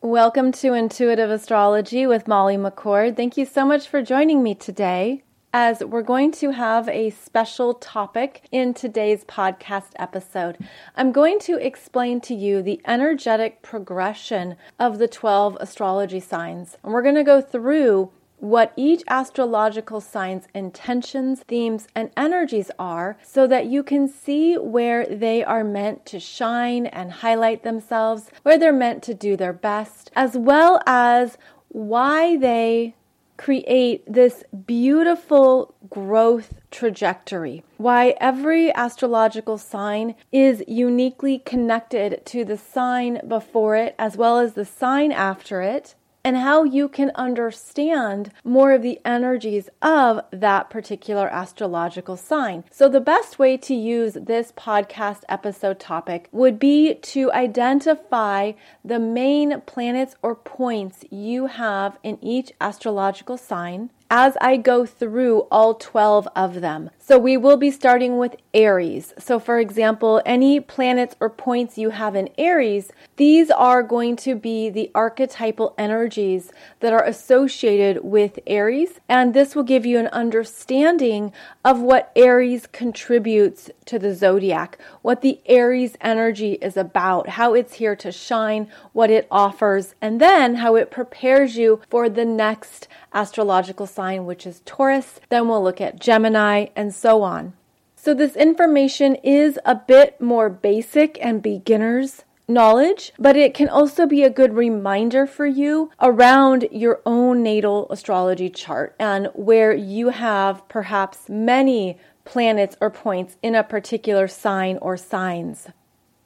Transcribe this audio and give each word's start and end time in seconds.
Welcome 0.00 0.52
to 0.52 0.74
Intuitive 0.74 1.28
Astrology 1.28 2.06
with 2.06 2.28
Molly 2.28 2.56
McCord. 2.56 3.16
Thank 3.16 3.36
you 3.36 3.44
so 3.44 3.66
much 3.66 3.88
for 3.88 4.00
joining 4.00 4.44
me 4.44 4.54
today 4.54 5.24
as 5.52 5.80
we're 5.80 6.02
going 6.02 6.30
to 6.30 6.52
have 6.52 6.88
a 6.88 7.10
special 7.10 7.74
topic 7.74 8.46
in 8.52 8.74
today's 8.74 9.24
podcast 9.24 9.90
episode. 9.96 10.56
I'm 10.94 11.10
going 11.10 11.40
to 11.40 11.56
explain 11.56 12.20
to 12.22 12.34
you 12.34 12.62
the 12.62 12.80
energetic 12.86 13.60
progression 13.60 14.54
of 14.78 14.98
the 14.98 15.08
12 15.08 15.56
astrology 15.58 16.20
signs. 16.20 16.76
And 16.84 16.92
we're 16.92 17.02
going 17.02 17.16
to 17.16 17.24
go 17.24 17.40
through 17.40 18.12
what 18.40 18.72
each 18.76 19.02
astrological 19.08 20.00
sign's 20.00 20.46
intentions, 20.54 21.40
themes, 21.40 21.88
and 21.94 22.10
energies 22.16 22.70
are 22.78 23.16
so 23.22 23.46
that 23.46 23.66
you 23.66 23.82
can 23.82 24.08
see 24.08 24.56
where 24.56 25.04
they 25.06 25.42
are 25.44 25.64
meant 25.64 26.06
to 26.06 26.20
shine 26.20 26.86
and 26.86 27.12
highlight 27.12 27.62
themselves, 27.62 28.30
where 28.42 28.58
they're 28.58 28.72
meant 28.72 29.02
to 29.02 29.14
do 29.14 29.36
their 29.36 29.52
best, 29.52 30.10
as 30.14 30.36
well 30.36 30.80
as 30.86 31.36
why 31.68 32.36
they 32.36 32.94
create 33.38 34.02
this 34.12 34.42
beautiful 34.66 35.74
growth 35.88 36.54
trajectory. 36.70 37.62
Why 37.76 38.16
every 38.20 38.74
astrological 38.74 39.58
sign 39.58 40.16
is 40.32 40.62
uniquely 40.66 41.38
connected 41.38 42.26
to 42.26 42.44
the 42.44 42.58
sign 42.58 43.20
before 43.26 43.76
it 43.76 43.94
as 43.98 44.16
well 44.16 44.38
as 44.38 44.54
the 44.54 44.64
sign 44.64 45.12
after 45.12 45.62
it, 45.62 45.94
and 46.28 46.36
how 46.36 46.62
you 46.62 46.90
can 46.90 47.10
understand 47.14 48.30
more 48.44 48.72
of 48.72 48.82
the 48.82 49.00
energies 49.02 49.70
of 49.80 50.20
that 50.30 50.68
particular 50.68 51.26
astrological 51.26 52.18
sign. 52.18 52.62
So, 52.70 52.86
the 52.86 53.00
best 53.00 53.38
way 53.38 53.56
to 53.56 53.74
use 53.74 54.12
this 54.12 54.52
podcast 54.52 55.22
episode 55.30 55.80
topic 55.80 56.28
would 56.30 56.58
be 56.58 56.96
to 56.96 57.32
identify 57.32 58.52
the 58.84 58.98
main 58.98 59.62
planets 59.62 60.16
or 60.20 60.34
points 60.34 61.02
you 61.10 61.46
have 61.46 61.96
in 62.02 62.22
each 62.22 62.52
astrological 62.60 63.38
sign 63.38 63.88
as 64.10 64.36
I 64.38 64.58
go 64.58 64.84
through 64.84 65.46
all 65.50 65.74
12 65.74 66.28
of 66.36 66.60
them. 66.60 66.90
So 67.08 67.18
we 67.18 67.38
will 67.38 67.56
be 67.56 67.70
starting 67.70 68.18
with 68.18 68.36
Aries. 68.52 69.14
So, 69.18 69.38
for 69.38 69.58
example, 69.58 70.20
any 70.26 70.60
planets 70.60 71.16
or 71.20 71.30
points 71.30 71.78
you 71.78 71.88
have 71.88 72.14
in 72.14 72.28
Aries, 72.36 72.92
these 73.16 73.50
are 73.50 73.82
going 73.82 74.14
to 74.16 74.34
be 74.34 74.68
the 74.68 74.90
archetypal 74.94 75.74
energies 75.78 76.52
that 76.80 76.92
are 76.92 77.02
associated 77.02 78.04
with 78.04 78.38
Aries. 78.46 79.00
And 79.08 79.32
this 79.32 79.56
will 79.56 79.62
give 79.62 79.86
you 79.86 79.98
an 79.98 80.08
understanding 80.08 81.32
of 81.64 81.80
what 81.80 82.12
Aries 82.14 82.66
contributes 82.66 83.70
to 83.86 83.98
the 83.98 84.14
zodiac, 84.14 84.76
what 85.00 85.22
the 85.22 85.40
Aries 85.46 85.96
energy 86.02 86.58
is 86.60 86.76
about, 86.76 87.30
how 87.30 87.54
it's 87.54 87.76
here 87.76 87.96
to 87.96 88.12
shine, 88.12 88.68
what 88.92 89.10
it 89.10 89.26
offers, 89.30 89.94
and 90.02 90.20
then 90.20 90.56
how 90.56 90.76
it 90.76 90.90
prepares 90.90 91.56
you 91.56 91.80
for 91.88 92.10
the 92.10 92.26
next 92.26 92.86
astrological 93.14 93.86
sign, 93.86 94.26
which 94.26 94.46
is 94.46 94.60
Taurus. 94.66 95.20
Then 95.30 95.48
we'll 95.48 95.64
look 95.64 95.80
at 95.80 95.98
Gemini 95.98 96.66
and 96.76 96.94
so 96.98 97.22
on. 97.22 97.52
So, 97.96 98.14
this 98.14 98.36
information 98.36 99.16
is 99.16 99.58
a 99.64 99.74
bit 99.74 100.20
more 100.20 100.48
basic 100.48 101.18
and 101.20 101.42
beginner's 101.42 102.24
knowledge, 102.48 103.12
but 103.18 103.36
it 103.36 103.52
can 103.54 103.68
also 103.68 104.06
be 104.06 104.22
a 104.22 104.30
good 104.30 104.54
reminder 104.54 105.26
for 105.26 105.46
you 105.46 105.90
around 106.00 106.66
your 106.72 107.02
own 107.04 107.42
natal 107.42 107.86
astrology 107.90 108.48
chart 108.48 108.96
and 108.98 109.28
where 109.34 109.72
you 109.72 110.08
have 110.08 110.66
perhaps 110.68 111.28
many 111.28 111.98
planets 112.24 112.76
or 112.80 112.90
points 112.90 113.36
in 113.42 113.54
a 113.54 113.62
particular 113.62 114.26
sign 114.26 114.78
or 114.78 114.96
signs. 114.96 115.68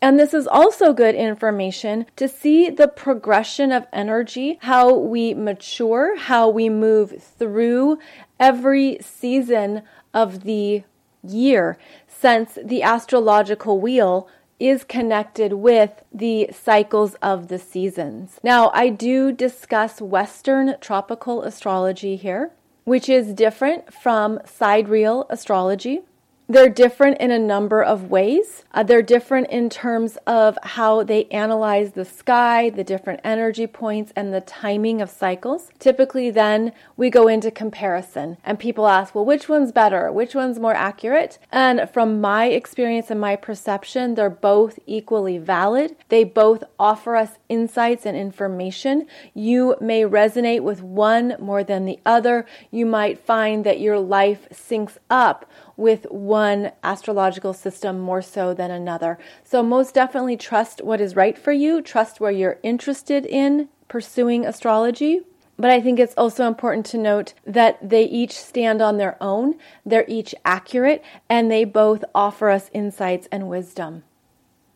And 0.00 0.18
this 0.18 0.34
is 0.34 0.48
also 0.48 0.92
good 0.92 1.14
information 1.14 2.06
to 2.16 2.26
see 2.26 2.70
the 2.70 2.88
progression 2.88 3.70
of 3.70 3.86
energy, 3.92 4.58
how 4.62 4.92
we 4.92 5.32
mature, 5.32 6.18
how 6.18 6.48
we 6.48 6.68
move 6.68 7.22
through 7.22 8.00
every 8.40 8.98
season 9.00 9.82
of 10.14 10.44
the 10.44 10.84
year, 11.22 11.78
since 12.06 12.58
the 12.62 12.82
astrological 12.82 13.80
wheel 13.80 14.28
is 14.58 14.84
connected 14.84 15.54
with 15.54 16.04
the 16.12 16.48
cycles 16.52 17.14
of 17.16 17.48
the 17.48 17.58
seasons. 17.58 18.38
Now, 18.44 18.70
I 18.72 18.90
do 18.90 19.32
discuss 19.32 20.00
Western 20.00 20.76
tropical 20.80 21.42
astrology 21.42 22.14
here, 22.14 22.52
which 22.84 23.08
is 23.08 23.34
different 23.34 23.92
from 23.92 24.38
sidereal 24.44 25.26
astrology. 25.30 26.02
They're 26.52 26.68
different 26.68 27.16
in 27.16 27.30
a 27.30 27.38
number 27.38 27.82
of 27.82 28.10
ways. 28.10 28.64
Uh, 28.74 28.82
they're 28.82 29.00
different 29.00 29.48
in 29.48 29.70
terms 29.70 30.18
of 30.26 30.58
how 30.62 31.02
they 31.02 31.24
analyze 31.30 31.92
the 31.92 32.04
sky, 32.04 32.68
the 32.68 32.84
different 32.84 33.20
energy 33.24 33.66
points, 33.66 34.12
and 34.14 34.34
the 34.34 34.42
timing 34.42 35.00
of 35.00 35.08
cycles. 35.08 35.70
Typically, 35.78 36.30
then 36.30 36.72
we 36.94 37.08
go 37.08 37.26
into 37.26 37.50
comparison, 37.50 38.36
and 38.44 38.58
people 38.58 38.86
ask, 38.86 39.14
well, 39.14 39.24
which 39.24 39.48
one's 39.48 39.72
better? 39.72 40.12
Which 40.12 40.34
one's 40.34 40.58
more 40.58 40.74
accurate? 40.74 41.38
And 41.50 41.88
from 41.88 42.20
my 42.20 42.48
experience 42.48 43.10
and 43.10 43.18
my 43.18 43.34
perception, 43.34 44.14
they're 44.14 44.28
both 44.28 44.78
equally 44.86 45.38
valid. 45.38 45.96
They 46.10 46.22
both 46.22 46.64
offer 46.78 47.16
us 47.16 47.38
insights 47.48 48.04
and 48.04 48.14
information. 48.14 49.06
You 49.32 49.76
may 49.80 50.02
resonate 50.02 50.60
with 50.60 50.82
one 50.82 51.34
more 51.38 51.64
than 51.64 51.86
the 51.86 51.98
other. 52.04 52.44
You 52.70 52.84
might 52.84 53.18
find 53.18 53.64
that 53.64 53.80
your 53.80 53.98
life 53.98 54.46
syncs 54.52 54.98
up 55.08 55.50
with 55.76 56.06
one 56.10 56.72
astrological 56.82 57.52
system 57.52 57.98
more 57.98 58.22
so 58.22 58.54
than 58.54 58.70
another. 58.70 59.18
So, 59.44 59.62
most 59.62 59.94
definitely 59.94 60.36
trust 60.36 60.82
what 60.82 61.00
is 61.00 61.16
right 61.16 61.38
for 61.38 61.52
you, 61.52 61.82
trust 61.82 62.20
where 62.20 62.30
you're 62.30 62.58
interested 62.62 63.26
in 63.26 63.68
pursuing 63.88 64.44
astrology. 64.44 65.20
But 65.58 65.70
I 65.70 65.80
think 65.80 66.00
it's 66.00 66.14
also 66.16 66.46
important 66.46 66.86
to 66.86 66.98
note 66.98 67.34
that 67.46 67.78
they 67.88 68.04
each 68.04 68.32
stand 68.32 68.80
on 68.80 68.96
their 68.96 69.16
own, 69.22 69.54
they're 69.84 70.06
each 70.08 70.34
accurate, 70.44 71.04
and 71.28 71.50
they 71.50 71.64
both 71.64 72.04
offer 72.14 72.50
us 72.50 72.70
insights 72.72 73.28
and 73.30 73.48
wisdom. 73.48 74.02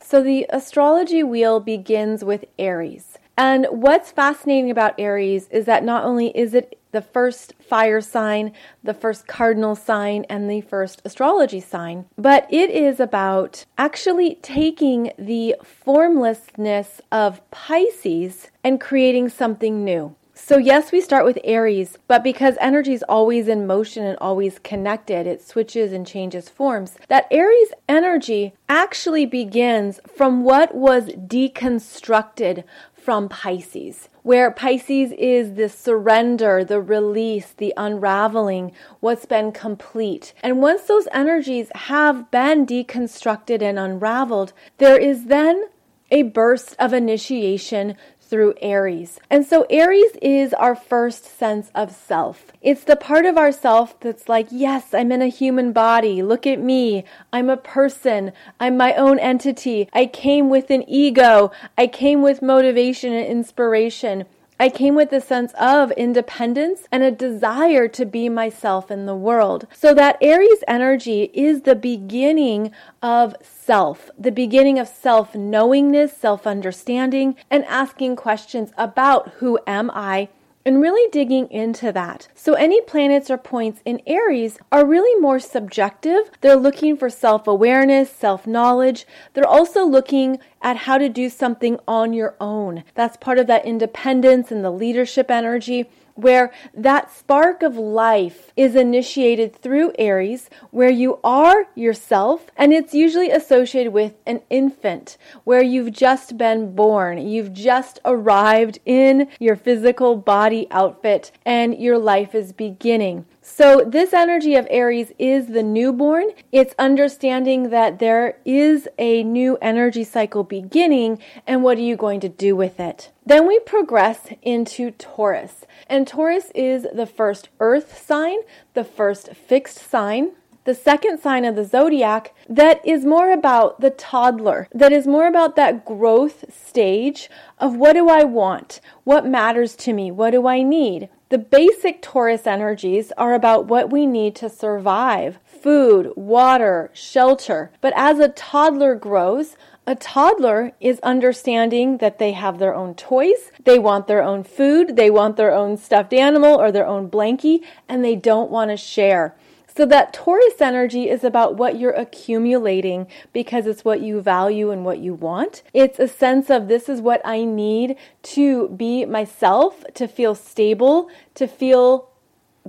So, 0.00 0.22
the 0.22 0.46
astrology 0.50 1.22
wheel 1.22 1.58
begins 1.60 2.22
with 2.22 2.44
Aries. 2.58 3.18
And 3.36 3.66
what's 3.70 4.12
fascinating 4.12 4.70
about 4.70 4.94
Aries 4.98 5.48
is 5.48 5.66
that 5.66 5.84
not 5.84 6.04
only 6.04 6.28
is 6.36 6.54
it 6.54 6.78
the 6.96 7.02
first 7.02 7.52
fire 7.60 8.00
sign, 8.00 8.52
the 8.82 8.94
first 8.94 9.26
cardinal 9.26 9.76
sign, 9.76 10.24
and 10.30 10.50
the 10.50 10.62
first 10.62 11.02
astrology 11.04 11.60
sign. 11.60 12.06
But 12.16 12.46
it 12.48 12.70
is 12.70 12.98
about 13.00 13.66
actually 13.76 14.36
taking 14.36 15.12
the 15.18 15.56
formlessness 15.62 17.02
of 17.12 17.42
Pisces 17.50 18.50
and 18.64 18.80
creating 18.80 19.28
something 19.28 19.84
new. 19.84 20.16
So, 20.38 20.56
yes, 20.56 20.90
we 20.90 21.00
start 21.02 21.26
with 21.26 21.38
Aries, 21.44 21.98
but 22.08 22.22
because 22.24 22.56
energy 22.60 22.92
is 22.92 23.02
always 23.08 23.46
in 23.46 23.66
motion 23.66 24.04
and 24.04 24.18
always 24.18 24.58
connected, 24.58 25.26
it 25.26 25.42
switches 25.42 25.92
and 25.92 26.06
changes 26.06 26.48
forms. 26.48 26.96
That 27.08 27.26
Aries 27.30 27.72
energy 27.88 28.54
actually 28.68 29.26
begins 29.26 30.00
from 30.06 30.44
what 30.44 30.74
was 30.74 31.08
deconstructed 31.08 32.64
from 33.06 33.28
Pisces, 33.28 34.08
where 34.24 34.50
Pisces 34.50 35.12
is 35.12 35.54
the 35.54 35.68
surrender, 35.68 36.64
the 36.64 36.80
release, 36.80 37.52
the 37.52 37.72
unraveling, 37.76 38.72
what's 38.98 39.26
been 39.26 39.52
complete. 39.52 40.34
And 40.42 40.60
once 40.60 40.82
those 40.82 41.06
energies 41.12 41.70
have 41.76 42.32
been 42.32 42.66
deconstructed 42.66 43.62
and 43.62 43.78
unraveled, 43.78 44.52
there 44.78 44.98
is 44.98 45.26
then 45.26 45.66
a 46.10 46.22
burst 46.22 46.74
of 46.80 46.92
initiation 46.92 47.96
through 48.28 48.54
Aries. 48.60 49.18
And 49.30 49.46
so 49.46 49.66
Aries 49.70 50.12
is 50.20 50.52
our 50.54 50.74
first 50.74 51.38
sense 51.38 51.70
of 51.74 51.92
self. 51.92 52.52
It's 52.60 52.84
the 52.84 52.96
part 52.96 53.24
of 53.24 53.38
ourself 53.38 53.98
that's 54.00 54.28
like, 54.28 54.48
yes, 54.50 54.92
I'm 54.92 55.12
in 55.12 55.22
a 55.22 55.28
human 55.28 55.72
body. 55.72 56.22
Look 56.22 56.46
at 56.46 56.60
me. 56.60 57.04
I'm 57.32 57.48
a 57.48 57.56
person. 57.56 58.32
I'm 58.58 58.76
my 58.76 58.94
own 58.94 59.18
entity. 59.18 59.88
I 59.92 60.06
came 60.06 60.50
with 60.50 60.70
an 60.70 60.84
ego. 60.88 61.52
I 61.78 61.86
came 61.86 62.22
with 62.22 62.42
motivation 62.42 63.12
and 63.12 63.26
inspiration. 63.26 64.26
I 64.58 64.70
came 64.70 64.94
with 64.94 65.12
a 65.12 65.20
sense 65.20 65.52
of 65.60 65.90
independence 65.92 66.88
and 66.90 67.02
a 67.02 67.10
desire 67.10 67.88
to 67.88 68.06
be 68.06 68.30
myself 68.30 68.90
in 68.90 69.04
the 69.04 69.14
world. 69.14 69.66
So 69.74 69.92
that 69.92 70.16
Aries 70.22 70.64
energy 70.66 71.30
is 71.34 71.62
the 71.62 71.74
beginning 71.74 72.72
of 73.02 73.36
self, 73.42 74.10
the 74.18 74.32
beginning 74.32 74.78
of 74.78 74.88
self 74.88 75.34
knowingness, 75.34 76.16
self 76.16 76.46
understanding, 76.46 77.36
and 77.50 77.66
asking 77.66 78.16
questions 78.16 78.72
about 78.78 79.28
who 79.40 79.58
am 79.66 79.90
I 79.92 80.30
and 80.66 80.82
really 80.82 81.08
digging 81.12 81.48
into 81.48 81.92
that. 81.92 82.26
So, 82.34 82.54
any 82.54 82.80
planets 82.80 83.30
or 83.30 83.38
points 83.38 83.80
in 83.84 84.02
Aries 84.04 84.58
are 84.72 84.84
really 84.84 85.18
more 85.20 85.38
subjective. 85.38 86.28
They're 86.40 86.56
looking 86.56 86.96
for 86.96 87.08
self 87.08 87.46
awareness, 87.46 88.10
self 88.10 88.48
knowledge. 88.48 89.06
They're 89.32 89.46
also 89.46 89.86
looking 89.86 90.40
at 90.60 90.78
how 90.78 90.98
to 90.98 91.08
do 91.08 91.30
something 91.30 91.78
on 91.86 92.12
your 92.12 92.34
own. 92.40 92.82
That's 92.94 93.16
part 93.16 93.38
of 93.38 93.46
that 93.46 93.64
independence 93.64 94.50
and 94.50 94.64
the 94.64 94.72
leadership 94.72 95.30
energy. 95.30 95.88
Where 96.16 96.52
that 96.74 97.10
spark 97.10 97.62
of 97.62 97.76
life 97.76 98.52
is 98.56 98.74
initiated 98.74 99.54
through 99.54 99.92
Aries, 99.98 100.50
where 100.70 100.90
you 100.90 101.20
are 101.22 101.68
yourself, 101.74 102.46
and 102.56 102.72
it's 102.72 102.94
usually 102.94 103.30
associated 103.30 103.92
with 103.92 104.14
an 104.26 104.40
infant, 104.50 105.16
where 105.44 105.62
you've 105.62 105.92
just 105.92 106.36
been 106.36 106.74
born, 106.74 107.18
you've 107.18 107.52
just 107.52 108.00
arrived 108.04 108.78
in 108.84 109.28
your 109.38 109.56
physical 109.56 110.16
body 110.16 110.66
outfit, 110.70 111.30
and 111.44 111.78
your 111.78 111.98
life 111.98 112.34
is 112.34 112.52
beginning. 112.52 113.24
So, 113.48 113.84
this 113.86 114.12
energy 114.12 114.56
of 114.56 114.66
Aries 114.70 115.12
is 115.20 115.46
the 115.46 115.62
newborn. 115.62 116.30
It's 116.50 116.74
understanding 116.80 117.70
that 117.70 118.00
there 118.00 118.38
is 118.44 118.88
a 118.98 119.22
new 119.22 119.56
energy 119.62 120.02
cycle 120.02 120.42
beginning, 120.42 121.20
and 121.46 121.62
what 121.62 121.78
are 121.78 121.82
you 121.82 121.96
going 121.96 122.18
to 122.20 122.28
do 122.28 122.56
with 122.56 122.80
it? 122.80 123.12
Then 123.24 123.46
we 123.46 123.60
progress 123.60 124.26
into 124.42 124.90
Taurus. 124.90 125.64
And 125.88 126.08
Taurus 126.08 126.50
is 126.56 126.88
the 126.92 127.06
first 127.06 127.48
earth 127.60 128.04
sign, 128.04 128.38
the 128.74 128.84
first 128.84 129.28
fixed 129.34 129.78
sign 129.78 130.32
the 130.64 130.74
second 130.74 131.20
sign 131.20 131.44
of 131.44 131.54
the 131.54 131.64
zodiac 131.64 132.34
that 132.48 132.84
is 132.84 133.04
more 133.04 133.30
about 133.30 133.80
the 133.80 133.90
toddler, 133.90 134.66
that 134.74 134.92
is 134.92 135.06
more 135.06 135.28
about 135.28 135.54
that 135.54 135.84
growth 135.84 136.44
stage 136.52 137.30
of 137.58 137.76
what 137.76 137.92
do 137.92 138.08
I 138.08 138.24
want? 138.24 138.80
What 139.04 139.24
matters 139.24 139.76
to 139.76 139.92
me? 139.92 140.10
What 140.10 140.32
do 140.32 140.48
I 140.48 140.62
need? 140.62 141.08
The 141.28 141.38
basic 141.38 142.02
Taurus 142.02 142.46
energies 142.46 143.10
are 143.18 143.34
about 143.34 143.66
what 143.66 143.90
we 143.90 144.06
need 144.06 144.36
to 144.36 144.48
survive 144.48 145.40
food, 145.44 146.12
water, 146.14 146.88
shelter. 146.92 147.72
But 147.80 147.92
as 147.96 148.20
a 148.20 148.28
toddler 148.28 148.94
grows, 148.94 149.56
a 149.88 149.96
toddler 149.96 150.70
is 150.80 151.00
understanding 151.00 151.96
that 151.98 152.20
they 152.20 152.30
have 152.30 152.60
their 152.60 152.76
own 152.76 152.94
toys, 152.94 153.50
they 153.64 153.76
want 153.76 154.06
their 154.06 154.22
own 154.22 154.44
food, 154.44 154.94
they 154.94 155.10
want 155.10 155.36
their 155.36 155.52
own 155.52 155.76
stuffed 155.76 156.12
animal 156.12 156.54
or 156.54 156.70
their 156.70 156.86
own 156.86 157.10
blankie, 157.10 157.64
and 157.88 158.04
they 158.04 158.14
don't 158.14 158.50
want 158.50 158.70
to 158.70 158.76
share. 158.76 159.34
So 159.76 159.84
that 159.86 160.14
Taurus 160.14 160.62
energy 160.62 161.10
is 161.10 161.22
about 161.22 161.56
what 161.56 161.78
you're 161.78 161.90
accumulating 161.92 163.08
because 163.34 163.66
it's 163.66 163.84
what 163.84 164.00
you 164.00 164.22
value 164.22 164.70
and 164.70 164.86
what 164.86 165.00
you 165.00 165.12
want. 165.12 165.62
It's 165.74 165.98
a 165.98 166.08
sense 166.08 166.48
of 166.48 166.66
this 166.66 166.88
is 166.88 167.02
what 167.02 167.20
I 167.26 167.44
need 167.44 167.96
to 168.22 168.68
be 168.70 169.04
myself, 169.04 169.84
to 169.92 170.08
feel 170.08 170.34
stable, 170.34 171.10
to 171.34 171.46
feel 171.46 172.08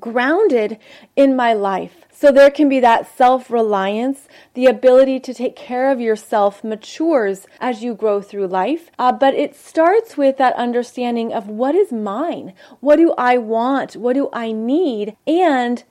grounded 0.01 0.79
in 1.15 1.33
my 1.33 1.53
life. 1.53 2.03
So 2.11 2.31
there 2.31 2.51
can 2.51 2.67
be 2.67 2.81
that 2.81 3.07
self 3.15 3.49
reliance, 3.49 4.27
the 4.53 4.65
ability 4.65 5.21
to 5.21 5.33
take 5.33 5.55
care 5.55 5.89
of 5.89 6.01
yourself 6.01 6.61
matures 6.61 7.47
as 7.61 7.83
you 7.83 7.93
grow 7.93 8.21
through 8.21 8.47
life. 8.47 8.91
Uh, 8.99 9.13
but 9.13 9.33
it 9.33 9.55
starts 9.55 10.17
with 10.17 10.37
that 10.37 10.55
understanding 10.55 11.31
of 11.31 11.47
what 11.47 11.73
is 11.73 11.93
mine? 11.93 12.53
What 12.81 12.97
do 12.97 13.13
I 13.17 13.37
want? 13.37 13.95
What 13.95 14.13
do 14.13 14.29
I 14.33 14.51
need? 14.51 15.15
And 15.25 15.83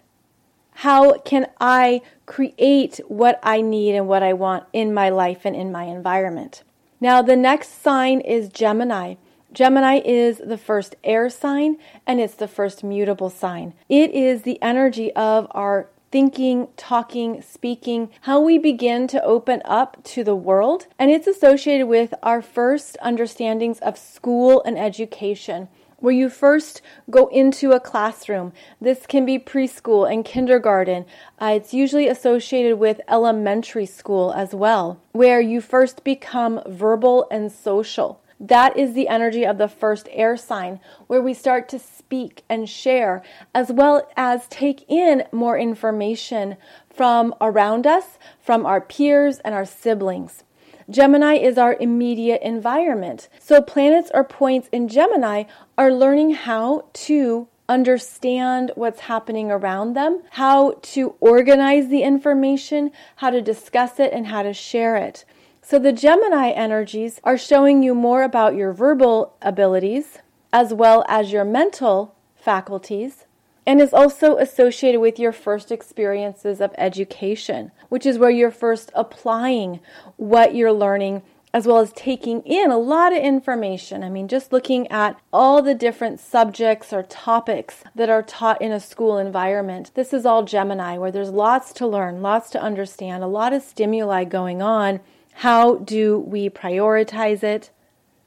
how 0.76 1.18
can 1.20 1.46
I 1.58 2.02
create 2.26 3.00
what 3.08 3.40
I 3.42 3.62
need 3.62 3.94
and 3.94 4.06
what 4.06 4.22
I 4.22 4.34
want 4.34 4.64
in 4.74 4.92
my 4.92 5.08
life 5.08 5.46
and 5.46 5.56
in 5.56 5.72
my 5.72 5.84
environment? 5.84 6.62
Now, 7.00 7.22
the 7.22 7.36
next 7.36 7.82
sign 7.82 8.20
is 8.20 8.50
Gemini. 8.50 9.14
Gemini 9.52 10.02
is 10.04 10.36
the 10.38 10.58
first 10.58 10.94
air 11.02 11.30
sign 11.30 11.78
and 12.06 12.20
it's 12.20 12.34
the 12.34 12.48
first 12.48 12.84
mutable 12.84 13.30
sign. 13.30 13.72
It 13.88 14.10
is 14.10 14.42
the 14.42 14.60
energy 14.60 15.12
of 15.14 15.46
our 15.52 15.88
thinking, 16.12 16.68
talking, 16.76 17.40
speaking, 17.40 18.10
how 18.22 18.40
we 18.40 18.58
begin 18.58 19.08
to 19.08 19.24
open 19.24 19.62
up 19.64 20.04
to 20.04 20.22
the 20.22 20.36
world. 20.36 20.88
And 20.98 21.10
it's 21.10 21.26
associated 21.26 21.86
with 21.86 22.12
our 22.22 22.42
first 22.42 22.98
understandings 23.00 23.78
of 23.78 23.96
school 23.96 24.62
and 24.64 24.78
education 24.78 25.68
where 25.98 26.14
you 26.14 26.28
first 26.28 26.82
go 27.10 27.26
into 27.28 27.72
a 27.72 27.80
classroom. 27.80 28.52
This 28.80 29.06
can 29.06 29.24
be 29.24 29.38
preschool 29.38 30.10
and 30.10 30.24
kindergarten. 30.24 31.06
Uh, 31.40 31.52
it's 31.56 31.74
usually 31.74 32.08
associated 32.08 32.78
with 32.78 33.00
elementary 33.08 33.86
school 33.86 34.32
as 34.32 34.54
well, 34.54 35.00
where 35.12 35.40
you 35.40 35.60
first 35.60 36.04
become 36.04 36.62
verbal 36.66 37.26
and 37.30 37.50
social. 37.50 38.20
That 38.38 38.76
is 38.76 38.92
the 38.92 39.08
energy 39.08 39.46
of 39.46 39.56
the 39.56 39.68
first 39.68 40.08
air 40.10 40.36
sign, 40.36 40.80
where 41.06 41.22
we 41.22 41.32
start 41.32 41.70
to 41.70 41.78
speak 41.78 42.42
and 42.50 42.68
share, 42.68 43.22
as 43.54 43.72
well 43.72 44.06
as 44.14 44.46
take 44.48 44.84
in 44.88 45.24
more 45.32 45.58
information 45.58 46.58
from 46.90 47.34
around 47.40 47.86
us, 47.86 48.18
from 48.38 48.66
our 48.66 48.80
peers 48.80 49.38
and 49.38 49.54
our 49.54 49.64
siblings. 49.64 50.44
Gemini 50.88 51.34
is 51.34 51.58
our 51.58 51.76
immediate 51.80 52.42
environment. 52.42 53.28
So 53.40 53.60
planets 53.60 54.10
or 54.14 54.22
points 54.22 54.68
in 54.70 54.88
Gemini 54.88 55.44
are 55.76 55.92
learning 55.92 56.34
how 56.34 56.88
to 56.92 57.48
understand 57.68 58.70
what's 58.76 59.00
happening 59.00 59.50
around 59.50 59.94
them, 59.94 60.22
how 60.30 60.78
to 60.82 61.16
organize 61.20 61.88
the 61.88 62.02
information, 62.02 62.92
how 63.16 63.30
to 63.30 63.42
discuss 63.42 63.98
it, 63.98 64.12
and 64.12 64.28
how 64.28 64.42
to 64.42 64.52
share 64.52 64.96
it. 64.96 65.24
So 65.60 65.80
the 65.80 65.92
Gemini 65.92 66.50
energies 66.50 67.20
are 67.24 67.36
showing 67.36 67.82
you 67.82 67.92
more 67.92 68.22
about 68.22 68.54
your 68.54 68.72
verbal 68.72 69.34
abilities 69.42 70.18
as 70.52 70.72
well 70.72 71.04
as 71.08 71.32
your 71.32 71.44
mental 71.44 72.14
faculties 72.36 73.25
and 73.66 73.80
is 73.80 73.92
also 73.92 74.36
associated 74.36 75.00
with 75.00 75.18
your 75.18 75.32
first 75.32 75.72
experiences 75.72 76.60
of 76.60 76.74
education, 76.78 77.72
which 77.88 78.06
is 78.06 78.18
where 78.18 78.30
you're 78.30 78.50
first 78.50 78.90
applying 78.94 79.80
what 80.16 80.54
you're 80.54 80.72
learning 80.72 81.22
as 81.56 81.66
well 81.66 81.78
as 81.78 81.90
taking 81.94 82.42
in 82.42 82.70
a 82.70 82.76
lot 82.76 83.14
of 83.14 83.18
information. 83.18 84.04
I 84.04 84.10
mean, 84.10 84.28
just 84.28 84.52
looking 84.52 84.86
at 84.88 85.18
all 85.32 85.62
the 85.62 85.74
different 85.74 86.20
subjects 86.20 86.92
or 86.92 87.02
topics 87.02 87.82
that 87.94 88.10
are 88.10 88.22
taught 88.22 88.60
in 88.60 88.72
a 88.72 88.78
school 88.78 89.16
environment. 89.16 89.90
This 89.94 90.12
is 90.12 90.26
all 90.26 90.42
Gemini, 90.44 90.98
where 90.98 91.10
there's 91.10 91.30
lots 91.30 91.72
to 91.74 91.86
learn, 91.86 92.20
lots 92.20 92.50
to 92.50 92.60
understand, 92.60 93.24
a 93.24 93.26
lot 93.26 93.54
of 93.54 93.62
stimuli 93.62 94.24
going 94.24 94.60
on. 94.60 95.00
How 95.32 95.76
do 95.76 96.18
we 96.18 96.50
prioritize 96.50 97.42
it? 97.42 97.70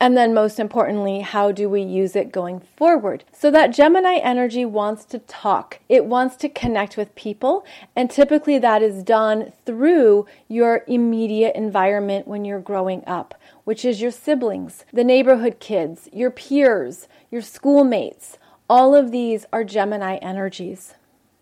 And 0.01 0.15
then, 0.15 0.33
most 0.33 0.59
importantly, 0.59 1.19
how 1.19 1.51
do 1.51 1.67
we 1.67 1.81
use 1.81 2.15
it 2.15 2.31
going 2.31 2.61
forward? 2.61 3.25
So, 3.33 3.51
that 3.51 3.73
Gemini 3.73 4.15
energy 4.15 4.63
wants 4.63 5.03
to 5.05 5.19
talk, 5.19 5.79
it 5.89 6.05
wants 6.05 6.37
to 6.37 6.47
connect 6.47 6.95
with 6.95 7.13
people, 7.15 7.65
and 7.97 8.09
typically 8.09 8.57
that 8.59 8.81
is 8.81 9.03
done 9.03 9.51
through 9.65 10.25
your 10.47 10.85
immediate 10.87 11.53
environment 11.55 12.27
when 12.27 12.45
you're 12.45 12.61
growing 12.61 13.03
up, 13.05 13.35
which 13.65 13.83
is 13.83 14.01
your 14.01 14.11
siblings, 14.11 14.85
the 14.93 15.03
neighborhood 15.03 15.59
kids, 15.59 16.07
your 16.13 16.31
peers, 16.31 17.09
your 17.29 17.41
schoolmates. 17.41 18.37
All 18.69 18.95
of 18.95 19.11
these 19.11 19.45
are 19.51 19.65
Gemini 19.65 20.15
energies. 20.17 20.93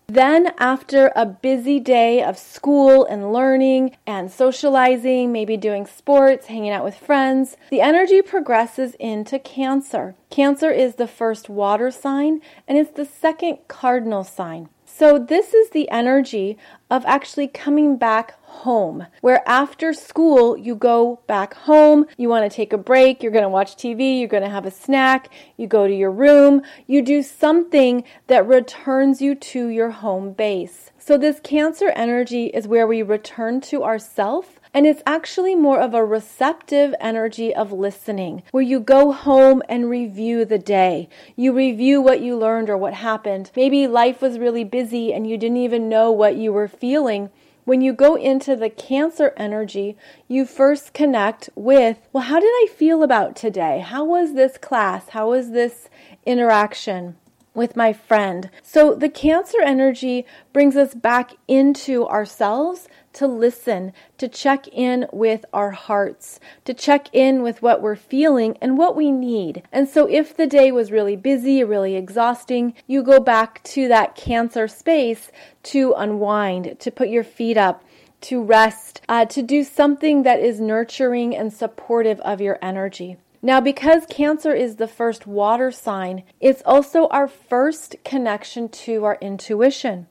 Then, 0.10 0.54
after 0.58 1.12
a 1.18 1.26
busy 1.26 1.82
day 1.82 2.24
of 2.24 2.38
school 2.38 3.04
and 3.04 3.34
learning 3.34 3.98
and 4.08 4.32
socializing, 4.32 5.34
maybe 5.34 5.58
doing 5.58 5.86
sports, 5.86 6.48
hanging 6.48 6.72
out 6.72 6.86
with 6.86 6.96
friends, 6.96 7.58
the 7.70 7.82
energy 7.82 8.22
progresses 8.22 8.94
into 9.02 9.38
Cancer. 9.38 10.16
Cancer 10.30 10.72
is 10.72 10.96
the 10.96 11.08
first 11.08 11.50
water 11.50 11.92
sign 11.92 12.40
and 12.70 12.78
it's 12.78 12.92
the 12.92 13.04
second 13.04 13.58
cardinal 13.68 14.24
sign. 14.24 14.70
So, 14.98 15.20
this 15.20 15.54
is 15.54 15.70
the 15.70 15.88
energy 15.92 16.58
of 16.90 17.06
actually 17.06 17.48
coming 17.50 17.98
back 17.98 18.34
home, 18.46 19.06
where 19.22 19.48
after 19.48 19.94
school 19.94 20.58
you 20.58 20.74
go 20.74 21.20
back 21.28 21.54
home, 21.54 22.08
you 22.18 22.30
want 22.30 22.50
to 22.50 22.56
take 22.56 22.74
a 22.74 22.80
break, 22.80 23.22
you're 23.22 23.32
going 23.32 23.44
to 23.44 23.50
watch 23.50 23.76
TV, 23.76 24.18
you're 24.18 24.28
going 24.28 24.42
to 24.42 24.50
have 24.50 24.66
a 24.66 24.72
snack, 24.72 25.30
you 25.56 25.68
go 25.68 25.88
to 25.88 25.94
your 25.94 26.10
room, 26.10 26.64
you 26.88 27.04
do 27.04 27.22
something 27.22 28.06
that 28.26 28.48
returns 28.48 29.22
you 29.22 29.36
to 29.36 29.68
your 29.68 29.92
home 29.92 30.32
base. 30.32 30.90
So, 30.98 31.16
this 31.16 31.40
Cancer 31.42 31.90
energy 31.90 32.48
is 32.48 32.68
where 32.68 32.88
we 32.88 33.04
return 33.04 33.62
to 33.70 33.84
ourself 33.84 34.57
and 34.78 34.86
it's 34.86 35.02
actually 35.08 35.56
more 35.56 35.82
of 35.82 35.96
a 35.96 36.06
receptive 36.06 36.94
energy 37.00 37.52
of 37.52 37.72
listening, 37.72 38.44
where 38.52 38.62
you 38.62 38.80
go 38.80 39.12
home 39.12 39.64
and 39.68 39.90
review 39.90 40.46
the 40.46 40.60
day. 40.60 41.10
You 41.36 41.52
review 41.52 42.00
what 42.00 42.22
you 42.22 42.38
learned 42.38 42.70
or 42.70 42.78
what 42.78 42.94
happened. 42.94 43.50
Maybe 43.56 43.88
life 43.88 44.22
was 44.22 44.38
really 44.38 44.64
busy 44.64 45.12
and 45.12 45.28
you 45.28 45.36
didn't 45.36 45.58
even 45.58 45.90
know 45.90 46.12
what 46.12 46.36
you 46.36 46.54
were 46.54 46.68
feeling. 46.68 47.32
When 47.66 47.82
you 47.82 47.92
go 47.92 48.14
into 48.14 48.56
the 48.56 48.70
Cancer 48.70 49.34
energy, 49.36 49.98
you 50.28 50.46
first 50.46 50.94
connect 50.94 51.50
with, 51.56 51.98
well, 52.14 52.26
how 52.26 52.40
did 52.40 52.46
I 52.46 52.68
feel 52.72 53.02
about 53.02 53.36
today? 53.36 53.80
How 53.80 54.06
was 54.06 54.36
this 54.36 54.60
class? 54.60 55.10
How 55.10 55.32
was 55.32 55.54
this 55.54 55.90
interaction? 56.24 57.16
with 57.58 57.76
my 57.76 57.92
friend. 57.92 58.52
So 58.62 58.94
the 58.94 59.10
Cancer 59.10 59.58
energy 59.66 60.28
brings 60.54 60.78
us 60.78 60.94
back 60.94 61.32
into 61.48 62.08
ourselves 62.08 62.88
to 63.18 63.28
listen, 63.28 63.94
to 64.18 64.28
check 64.28 64.68
in 64.70 65.08
with 65.12 65.46
our 65.54 65.72
hearts, 65.72 66.40
to 66.66 66.74
check 66.74 67.08
in 67.14 67.42
with 67.42 67.62
what 67.62 67.82
we're 67.82 67.96
feeling 67.96 68.58
and 68.62 68.78
what 68.78 68.96
we 68.96 69.12
need. 69.12 69.64
And 69.72 69.90
so, 69.90 70.08
if 70.08 70.36
the 70.36 70.48
day 70.48 70.72
was 70.72 70.92
really 70.92 71.16
busy, 71.16 71.64
really 71.64 71.96
exhausting, 71.96 72.74
you 72.86 73.04
go 73.04 73.20
back 73.20 73.64
to 73.66 73.88
that 73.88 74.16
cancer 74.16 74.68
space 74.68 75.32
to 75.64 75.94
unwind, 75.98 76.80
to 76.80 76.92
put 76.92 77.10
your 77.10 77.24
feet 77.24 77.58
up, 77.58 77.84
to 78.22 78.42
rest, 78.42 79.02
uh, 79.10 79.26
to 79.26 79.42
do 79.42 79.64
something 79.64 80.24
that 80.24 80.40
is 80.40 80.60
nurturing 80.60 81.36
and 81.36 81.52
supportive 81.54 82.20
of 82.22 82.42
your 82.42 82.58
energy. 82.62 83.18
Now, 83.42 83.62
because 83.62 84.06
Cancer 84.10 84.54
is 84.54 84.76
the 84.76 84.88
first 84.88 85.28
water 85.28 85.72
sign, 85.72 86.24
it's 86.40 86.64
also 86.66 87.08
our 87.10 87.28
first 87.28 87.96
connection 88.04 88.68
to 88.70 89.06
our 89.06 89.18
intuition. 89.22 90.08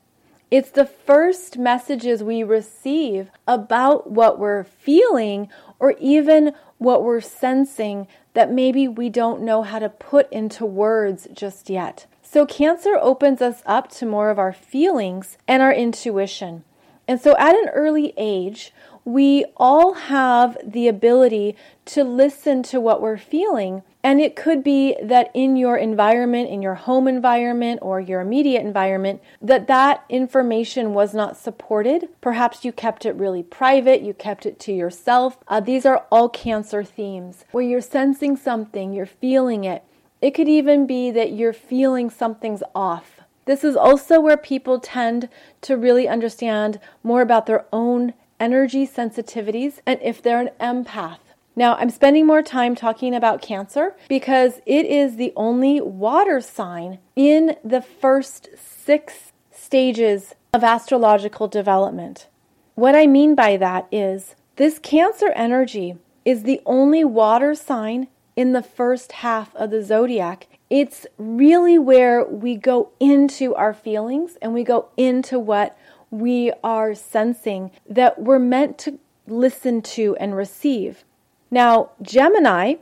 It's 0.49 0.71
the 0.71 0.87
first 0.87 1.59
messages 1.59 2.23
we 2.23 2.45
receive 2.45 3.31
about 3.49 4.11
what 4.11 4.39
we're 4.39 4.63
feeling 4.63 5.49
or 5.81 5.95
even 5.99 6.53
what 6.79 7.03
we're 7.03 7.21
sensing 7.21 8.07
that 8.35 8.53
maybe 8.53 8.87
we 8.87 9.09
don't 9.09 9.43
know 9.43 9.63
how 9.63 9.81
to 9.81 9.89
put 9.89 10.31
into 10.33 10.65
words 10.65 11.27
just 11.33 11.69
yet. 11.69 12.07
So, 12.23 12.47
Cancer 12.47 12.97
opens 13.01 13.43
us 13.43 13.63
up 13.67 13.91
to 13.93 14.07
more 14.07 14.31
of 14.31 14.39
our 14.39 14.53
feelings 14.53 15.37
and 15.49 15.63
our 15.63 15.73
intuition. 15.73 16.63
And 17.09 17.21
so, 17.21 17.37
at 17.39 17.57
an 17.57 17.69
early 17.71 18.13
age, 18.17 18.73
we 19.05 19.47
all 19.57 19.95
have 19.95 20.59
the 20.65 20.87
ability 20.87 21.57
to 21.87 22.05
listen 22.05 22.63
to 22.65 22.81
what 22.81 23.01
we're 23.01 23.17
feeling. 23.17 23.83
And 24.07 24.21
it 24.21 24.37
could 24.37 24.63
be 24.63 24.97
that 25.03 25.33
in 25.35 25.57
your 25.57 25.77
environment, 25.77 26.49
in 26.49 26.63
your 26.63 26.77
home 26.77 27.09
environment 27.09 27.81
or 27.83 27.99
your 27.99 28.21
immediate 28.21 28.61
environment, 28.65 29.21
that 29.43 29.67
that 29.67 30.05
information 30.09 30.95
was 30.95 31.13
not 31.13 31.37
supported. 31.37 32.09
Perhaps 32.21 32.65
you 32.65 32.71
kept 32.71 33.05
it 33.05 33.17
really 33.17 33.43
private, 33.43 34.03
you 34.03 34.15
kept 34.15 34.47
it 34.47 34.61
to 34.61 34.73
yourself. 34.73 35.39
Uh, 35.49 35.59
these 35.59 35.85
are 35.85 36.07
all 36.13 36.29
cancer 36.29 36.85
themes 36.85 37.45
where 37.51 37.65
you're 37.65 37.81
sensing 37.81 38.37
something, 38.37 38.93
you're 38.93 39.07
feeling 39.07 39.65
it. 39.65 39.83
It 40.23 40.35
could 40.35 40.49
even 40.49 40.87
be 40.87 41.11
that 41.11 41.33
you're 41.33 41.53
feeling 41.53 42.09
something's 42.09 42.63
off. 42.77 43.23
This 43.45 43.65
is 43.65 43.75
also 43.75 44.21
where 44.21 44.37
people 44.37 44.79
tend 44.79 45.29
to 45.63 45.77
really 45.77 46.07
understand 46.07 46.79
more 47.03 47.23
about 47.23 47.47
their 47.47 47.65
own 47.73 48.15
energy 48.39 48.87
sensitivities, 48.87 49.81
and 49.85 49.99
if 50.01 50.23
they're 50.23 50.39
an 50.39 50.51
empath. 50.61 51.19
Now, 51.59 51.75
I'm 51.77 51.89
spending 51.89 52.27
more 52.27 52.43
time 52.43 52.75
talking 52.75 53.15
about 53.15 53.41
Cancer 53.41 53.97
because 54.09 54.61
it 54.67 54.85
is 54.85 55.17
the 55.17 55.33
only 55.35 55.81
water 55.81 56.43
sign 56.43 56.99
in 57.17 57.57
the 57.65 57.81
first 57.81 58.51
six 58.57 59.33
stages 59.51 60.35
of 60.53 60.63
astrological 60.63 61.49
development. 61.49 62.29
What 62.75 62.95
I 62.95 63.07
mean 63.07 63.35
by 63.35 63.57
that 63.57 63.89
is 63.91 64.35
this 64.57 64.79
Cancer 64.79 65.33
energy 65.35 65.97
is 66.27 66.43
the 66.43 66.61
only 66.67 67.05
water 67.05 67.55
sign 67.55 68.09
in 68.37 68.53
the 68.53 68.63
first 68.63 69.13
half 69.13 69.57
of 69.57 69.71
the 69.71 69.83
zodiac. 69.83 70.49
It's 70.69 71.07
really 71.17 71.79
where 71.79 72.23
we 72.23 72.57
go 72.57 72.91
into 73.01 73.55
our 73.55 73.73
feelings 73.73 74.37
and 74.43 74.53
we 74.53 74.63
go 74.63 74.91
into 74.99 75.39
what 75.39 75.79
we 76.11 76.53
are 76.63 76.95
sensing 76.95 77.71
that 77.89 78.21
we're 78.21 78.39
meant 78.39 78.77
to 78.81 78.99
listen 79.27 79.81
to 79.81 80.15
and 80.17 80.37
receive. 80.37 81.03
Now, 81.51 81.91
Gemini 82.03 82.75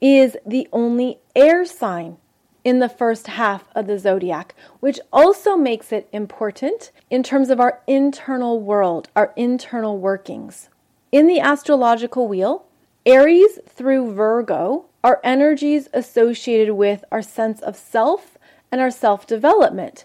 is 0.00 0.36
the 0.46 0.68
only 0.72 1.18
air 1.36 1.64
sign 1.64 2.16
in 2.64 2.78
the 2.78 2.88
first 2.88 3.26
half 3.26 3.64
of 3.74 3.86
the 3.86 3.98
zodiac, 3.98 4.54
which 4.80 5.00
also 5.12 5.56
makes 5.56 5.92
it 5.92 6.08
important 6.12 6.90
in 7.10 7.22
terms 7.22 7.50
of 7.50 7.60
our 7.60 7.80
internal 7.86 8.60
world, 8.60 9.08
our 9.16 9.32
internal 9.36 9.98
workings. 9.98 10.68
In 11.10 11.26
the 11.26 11.40
astrological 11.40 12.28
wheel, 12.28 12.66
Aries 13.06 13.58
through 13.66 14.12
Virgo 14.12 14.86
are 15.02 15.20
energies 15.24 15.88
associated 15.94 16.74
with 16.74 17.04
our 17.10 17.22
sense 17.22 17.60
of 17.60 17.76
self 17.76 18.36
and 18.70 18.80
our 18.80 18.90
self 18.90 19.26
development. 19.26 20.04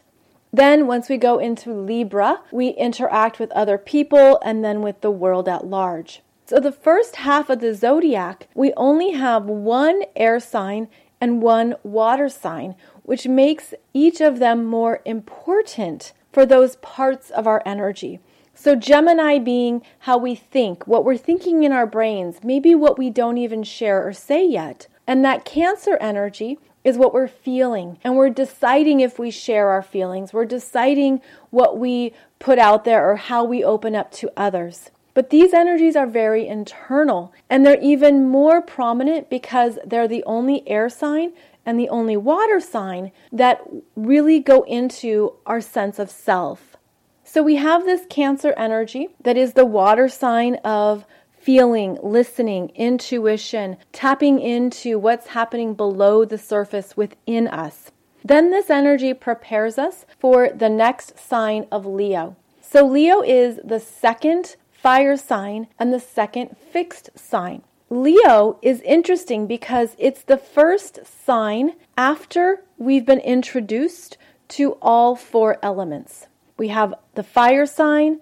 Then, 0.54 0.88
once 0.88 1.10
we 1.10 1.18
go 1.18 1.40
into 1.40 1.74
Libra, 1.74 2.42
we 2.52 2.70
interact 2.70 3.40
with 3.40 3.52
other 3.52 3.78
people 3.78 4.40
and 4.46 4.64
then 4.64 4.82
with 4.82 5.02
the 5.02 5.12
world 5.12 5.50
at 5.50 5.66
large. 5.66 6.22
So, 6.46 6.60
the 6.60 6.74
first 6.74 7.18
half 7.18 7.50
of 7.50 7.62
the 7.62 7.74
zodiac, 7.74 8.50
we 8.54 8.74
only 8.74 9.12
have 9.12 9.46
one 9.46 10.02
air 10.14 10.42
sign 10.42 10.90
and 11.22 11.42
one 11.42 11.76
water 11.84 12.28
sign, 12.28 12.76
which 13.04 13.28
makes 13.28 13.74
each 13.94 14.20
of 14.20 14.40
them 14.40 14.66
more 14.66 15.00
important 15.06 16.12
for 16.34 16.46
those 16.46 16.76
parts 16.78 17.30
of 17.30 17.48
our 17.48 17.64
energy. 17.66 18.20
So, 18.54 18.76
Gemini 18.76 19.40
being 19.40 19.84
how 20.00 20.18
we 20.18 20.36
think, 20.36 20.86
what 20.86 21.06
we're 21.06 21.16
thinking 21.16 21.64
in 21.64 21.72
our 21.72 21.88
brains, 21.88 22.40
maybe 22.44 22.76
what 22.76 22.98
we 22.98 23.10
don't 23.10 23.38
even 23.38 23.64
share 23.64 24.06
or 24.06 24.12
say 24.12 24.46
yet. 24.46 24.88
And 25.08 25.24
that 25.24 25.46
Cancer 25.46 25.98
energy 26.02 26.60
is 26.84 26.98
what 26.98 27.14
we're 27.14 27.28
feeling. 27.30 28.00
And 28.04 28.18
we're 28.18 28.30
deciding 28.30 29.00
if 29.00 29.18
we 29.18 29.32
share 29.32 29.70
our 29.70 29.82
feelings. 29.82 30.34
We're 30.34 30.44
deciding 30.44 31.22
what 31.52 31.80
we 31.80 32.14
put 32.40 32.60
out 32.60 32.84
there 32.84 33.10
or 33.10 33.16
how 33.16 33.46
we 33.46 33.64
open 33.64 33.96
up 33.96 34.12
to 34.14 34.30
others. 34.36 34.92
But 35.14 35.30
these 35.30 35.54
energies 35.54 35.96
are 35.96 36.08
very 36.08 36.48
internal 36.48 37.34
and 37.50 37.66
they're 37.66 37.82
even 37.82 38.28
more 38.28 38.62
prominent 38.62 39.30
because 39.30 39.78
they're 39.86 40.08
the 40.08 40.24
only 40.26 40.68
air 40.68 40.90
sign 40.90 41.34
and 41.66 41.80
the 41.80 41.90
only 41.90 42.18
water 42.18 42.60
sign 42.60 43.12
that 43.32 43.62
really 43.96 44.40
go 44.40 44.64
into 44.64 45.34
our 45.46 45.62
sense 45.62 46.00
of 46.00 46.10
self. 46.10 46.76
So 47.24 47.42
we 47.42 47.56
have 47.56 47.86
this 47.86 48.06
Cancer 48.10 48.54
energy 48.58 49.10
that 49.24 49.38
is 49.38 49.54
the 49.54 49.66
water 49.66 50.10
sign 50.10 50.56
of 50.58 51.06
feeling, 51.32 51.98
listening, 52.02 52.72
intuition, 52.76 53.78
tapping 53.92 54.40
into 54.40 54.98
what's 54.98 55.28
happening 55.28 55.74
below 55.74 56.26
the 56.26 56.38
surface 56.38 56.96
within 56.96 57.48
us. 57.48 57.92
Then 58.24 58.52
this 58.52 58.70
energy 58.70 59.14
prepares 59.14 59.78
us 59.78 60.06
for 60.18 60.50
the 60.50 60.70
next 60.70 61.20
sign 61.20 61.68
of 61.72 61.86
Leo. 61.86 62.38
So, 62.62 62.88
Leo 62.88 63.22
is 63.22 63.60
the 63.64 63.80
second 63.80 64.56
fire 64.84 65.16
sign 65.16 65.66
and 65.80 65.94
the 65.94 66.00
second 66.00 66.58
fixed 66.58 67.10
sign. 67.16 67.62
Leo 67.90 68.60
is 68.62 68.82
interesting 68.82 69.48
because 69.48 69.96
it's 69.98 70.24
the 70.24 70.36
first 70.38 71.00
sign 71.06 71.72
after 71.96 72.66
we've 72.78 73.06
been 73.06 73.20
introduced 73.20 74.18
to 74.50 74.74
all 74.82 75.16
four 75.16 75.58
elements. 75.64 76.28
We 76.58 76.68
have 76.68 76.96
the 77.16 77.24
fire 77.24 77.66
sign, 77.66 78.20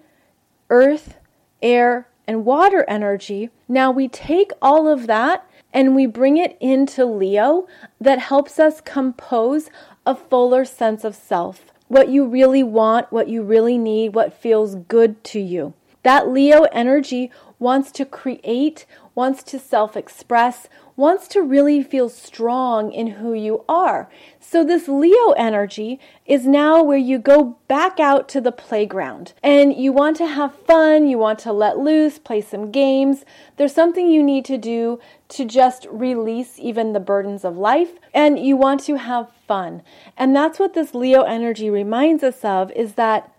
earth, 0.70 1.18
air, 1.60 2.06
and 2.28 2.44
water 2.44 2.84
energy. 2.86 3.50
Now 3.66 3.90
we 3.90 4.06
take 4.06 4.52
all 4.62 4.86
of 4.86 5.08
that 5.08 5.44
and 5.72 5.96
we 5.96 6.06
bring 6.06 6.36
it 6.36 6.56
into 6.60 7.04
Leo 7.04 7.66
that 8.00 8.20
helps 8.20 8.60
us 8.60 8.80
compose 8.80 9.68
a 10.06 10.14
fuller 10.14 10.64
sense 10.64 11.02
of 11.02 11.16
self. 11.16 11.72
What 11.88 12.08
you 12.08 12.24
really 12.24 12.62
want, 12.62 13.12
what 13.12 13.28
you 13.28 13.42
really 13.42 13.78
need, 13.78 14.14
what 14.14 14.32
feels 14.32 14.76
good 14.76 15.24
to 15.24 15.40
you. 15.40 15.74
That 16.02 16.28
Leo 16.28 16.64
energy 16.72 17.30
wants 17.58 17.92
to 17.92 18.04
create, 18.04 18.86
wants 19.14 19.42
to 19.44 19.58
self 19.58 19.96
express, 19.96 20.68
wants 20.96 21.28
to 21.28 21.40
really 21.40 21.82
feel 21.82 22.08
strong 22.08 22.92
in 22.92 23.06
who 23.06 23.32
you 23.32 23.64
are. 23.68 24.10
So, 24.40 24.64
this 24.64 24.88
Leo 24.88 25.30
energy 25.32 26.00
is 26.26 26.46
now 26.46 26.82
where 26.82 26.98
you 26.98 27.18
go 27.18 27.56
back 27.68 28.00
out 28.00 28.28
to 28.30 28.40
the 28.40 28.52
playground 28.52 29.32
and 29.42 29.74
you 29.74 29.92
want 29.92 30.16
to 30.18 30.26
have 30.26 30.54
fun, 30.54 31.06
you 31.06 31.18
want 31.18 31.38
to 31.40 31.52
let 31.52 31.78
loose, 31.78 32.18
play 32.18 32.40
some 32.40 32.70
games. 32.70 33.24
There's 33.56 33.74
something 33.74 34.10
you 34.10 34.22
need 34.22 34.44
to 34.46 34.58
do 34.58 34.98
to 35.28 35.44
just 35.44 35.86
release 35.90 36.58
even 36.58 36.92
the 36.92 37.00
burdens 37.00 37.44
of 37.44 37.56
life 37.56 37.92
and 38.12 38.38
you 38.38 38.56
want 38.56 38.80
to 38.80 38.96
have 38.96 39.30
fun. 39.46 39.82
And 40.16 40.34
that's 40.36 40.58
what 40.58 40.74
this 40.74 40.94
Leo 40.94 41.22
energy 41.22 41.70
reminds 41.70 42.22
us 42.22 42.44
of 42.44 42.70
is 42.72 42.94
that 42.94 43.31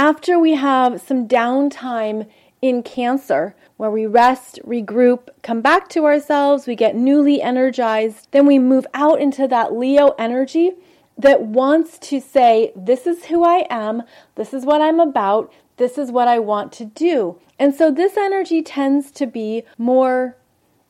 after 0.00 0.38
we 0.38 0.54
have 0.54 0.98
some 0.98 1.28
downtime 1.28 2.26
in 2.62 2.82
Cancer, 2.82 3.54
where 3.76 3.90
we 3.90 4.06
rest, 4.06 4.58
regroup, 4.64 5.28
come 5.42 5.60
back 5.60 5.90
to 5.90 6.06
ourselves, 6.06 6.66
we 6.66 6.74
get 6.74 6.96
newly 6.96 7.42
energized, 7.42 8.26
then 8.30 8.46
we 8.46 8.58
move 8.58 8.86
out 8.94 9.20
into 9.20 9.46
that 9.46 9.74
Leo 9.74 10.14
energy 10.18 10.70
that 11.18 11.42
wants 11.42 11.98
to 11.98 12.18
say, 12.18 12.72
This 12.74 13.06
is 13.06 13.26
who 13.26 13.44
I 13.44 13.66
am, 13.68 14.04
this 14.36 14.54
is 14.54 14.64
what 14.64 14.80
I'm 14.80 15.00
about, 15.00 15.52
this 15.76 15.98
is 15.98 16.10
what 16.10 16.28
I 16.28 16.38
want 16.38 16.72
to 16.72 16.86
do. 16.86 17.38
And 17.58 17.74
so 17.74 17.90
this 17.90 18.16
energy 18.16 18.62
tends 18.62 19.10
to 19.10 19.26
be 19.26 19.64
more 19.76 20.34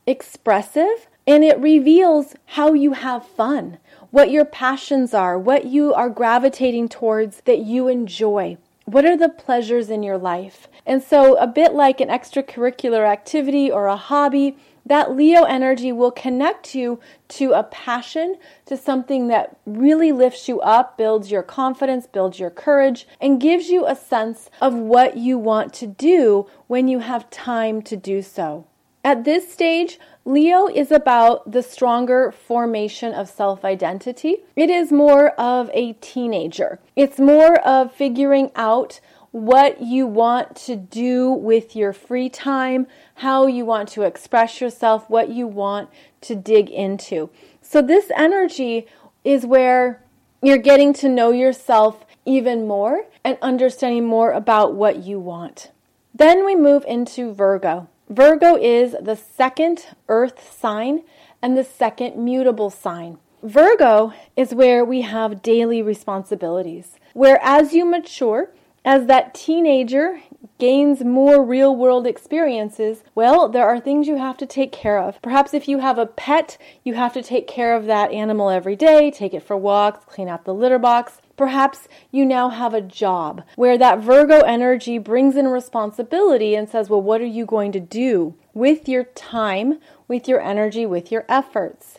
expressive 0.07 1.09
and 1.27 1.43
it 1.43 1.59
reveals 1.59 2.33
how 2.45 2.71
you 2.71 2.93
have 2.93 3.27
fun, 3.27 3.77
what 4.09 4.31
your 4.31 4.45
passions 4.45 5.13
are, 5.13 5.37
what 5.37 5.65
you 5.65 5.93
are 5.93 6.09
gravitating 6.09 6.87
towards 6.87 7.41
that 7.41 7.59
you 7.59 7.89
enjoy. 7.89 8.57
What 8.85 9.05
are 9.05 9.15
the 9.15 9.29
pleasures 9.29 9.89
in 9.89 10.03
your 10.03 10.17
life? 10.17 10.67
And 10.85 11.03
so, 11.03 11.35
a 11.35 11.47
bit 11.47 11.73
like 11.73 12.01
an 12.01 12.09
extracurricular 12.09 13.07
activity 13.07 13.71
or 13.71 13.87
a 13.87 13.95
hobby, 13.95 14.57
that 14.85 15.15
Leo 15.15 15.43
energy 15.43 15.91
will 15.91 16.11
connect 16.11 16.73
you 16.73 16.99
to 17.29 17.51
a 17.51 17.63
passion, 17.63 18.37
to 18.65 18.75
something 18.75 19.27
that 19.27 19.57
really 19.65 20.11
lifts 20.11 20.47
you 20.47 20.59
up, 20.61 20.97
builds 20.97 21.31
your 21.31 21.43
confidence, 21.43 22.07
builds 22.07 22.39
your 22.39 22.49
courage, 22.49 23.07
and 23.19 23.39
gives 23.39 23.69
you 23.69 23.85
a 23.85 23.95
sense 23.95 24.49
of 24.59 24.73
what 24.73 25.17
you 25.17 25.37
want 25.37 25.73
to 25.73 25.87
do 25.87 26.47
when 26.67 26.87
you 26.87 26.99
have 26.99 27.29
time 27.29 27.81
to 27.83 27.95
do 27.95 28.21
so. 28.21 28.65
At 29.03 29.23
this 29.23 29.51
stage, 29.51 29.99
Leo 30.23 30.67
is 30.67 30.91
about 30.91 31.51
the 31.51 31.63
stronger 31.63 32.31
formation 32.31 33.13
of 33.13 33.27
self 33.27 33.65
identity. 33.65 34.37
It 34.55 34.69
is 34.69 34.91
more 34.91 35.29
of 35.31 35.69
a 35.73 35.93
teenager. 35.93 36.79
It's 36.95 37.19
more 37.19 37.59
of 37.61 37.91
figuring 37.91 38.51
out 38.55 38.99
what 39.31 39.81
you 39.81 40.05
want 40.05 40.55
to 40.57 40.75
do 40.75 41.31
with 41.31 41.75
your 41.75 41.93
free 41.93 42.29
time, 42.29 42.85
how 43.15 43.47
you 43.47 43.65
want 43.65 43.89
to 43.89 44.03
express 44.03 44.61
yourself, 44.61 45.09
what 45.09 45.29
you 45.29 45.47
want 45.47 45.89
to 46.21 46.35
dig 46.35 46.69
into. 46.69 47.29
So, 47.61 47.81
this 47.81 48.11
energy 48.15 48.85
is 49.23 49.45
where 49.45 50.03
you're 50.43 50.57
getting 50.57 50.93
to 50.93 51.09
know 51.09 51.31
yourself 51.31 52.05
even 52.25 52.67
more 52.67 53.05
and 53.23 53.37
understanding 53.41 54.05
more 54.05 54.31
about 54.31 54.75
what 54.75 54.97
you 54.97 55.19
want. 55.19 55.71
Then 56.13 56.45
we 56.45 56.55
move 56.55 56.83
into 56.87 57.33
Virgo. 57.33 57.87
Virgo 58.11 58.57
is 58.57 58.93
the 59.01 59.15
second 59.15 59.85
earth 60.09 60.53
sign 60.59 61.01
and 61.41 61.57
the 61.57 61.63
second 61.63 62.17
mutable 62.17 62.69
sign. 62.69 63.17
Virgo 63.41 64.11
is 64.35 64.53
where 64.53 64.83
we 64.83 64.99
have 64.99 65.41
daily 65.41 65.81
responsibilities, 65.81 66.97
where 67.13 67.39
as 67.41 67.73
you 67.73 67.85
mature, 67.85 68.51
as 68.83 69.05
that 69.05 69.33
teenager 69.33 70.19
gains 70.59 71.05
more 71.05 71.41
real 71.41 71.73
world 71.73 72.05
experiences, 72.05 73.01
well, 73.15 73.47
there 73.47 73.65
are 73.65 73.79
things 73.79 74.09
you 74.09 74.17
have 74.17 74.35
to 74.39 74.45
take 74.45 74.73
care 74.73 74.99
of. 74.99 75.21
Perhaps 75.21 75.53
if 75.53 75.69
you 75.69 75.79
have 75.79 75.97
a 75.97 76.05
pet, 76.05 76.57
you 76.83 76.95
have 76.95 77.13
to 77.13 77.23
take 77.23 77.47
care 77.47 77.73
of 77.73 77.85
that 77.85 78.11
animal 78.11 78.49
every 78.49 78.75
day, 78.75 79.09
take 79.09 79.33
it 79.33 79.41
for 79.41 79.55
walks, 79.55 80.03
clean 80.03 80.27
out 80.27 80.43
the 80.43 80.53
litter 80.53 80.79
box. 80.79 81.21
Perhaps 81.41 81.87
you 82.11 82.23
now 82.23 82.49
have 82.49 82.75
a 82.75 82.81
job 82.81 83.41
where 83.55 83.75
that 83.75 83.97
Virgo 83.97 84.41
energy 84.41 84.99
brings 84.99 85.35
in 85.35 85.47
responsibility 85.47 86.53
and 86.53 86.69
says, 86.69 86.87
Well, 86.87 87.01
what 87.01 87.19
are 87.19 87.25
you 87.25 87.47
going 87.47 87.71
to 87.71 87.79
do 87.79 88.35
with 88.53 88.87
your 88.87 89.05
time, 89.05 89.79
with 90.07 90.27
your 90.27 90.39
energy, 90.39 90.85
with 90.85 91.11
your 91.11 91.25
efforts? 91.27 91.97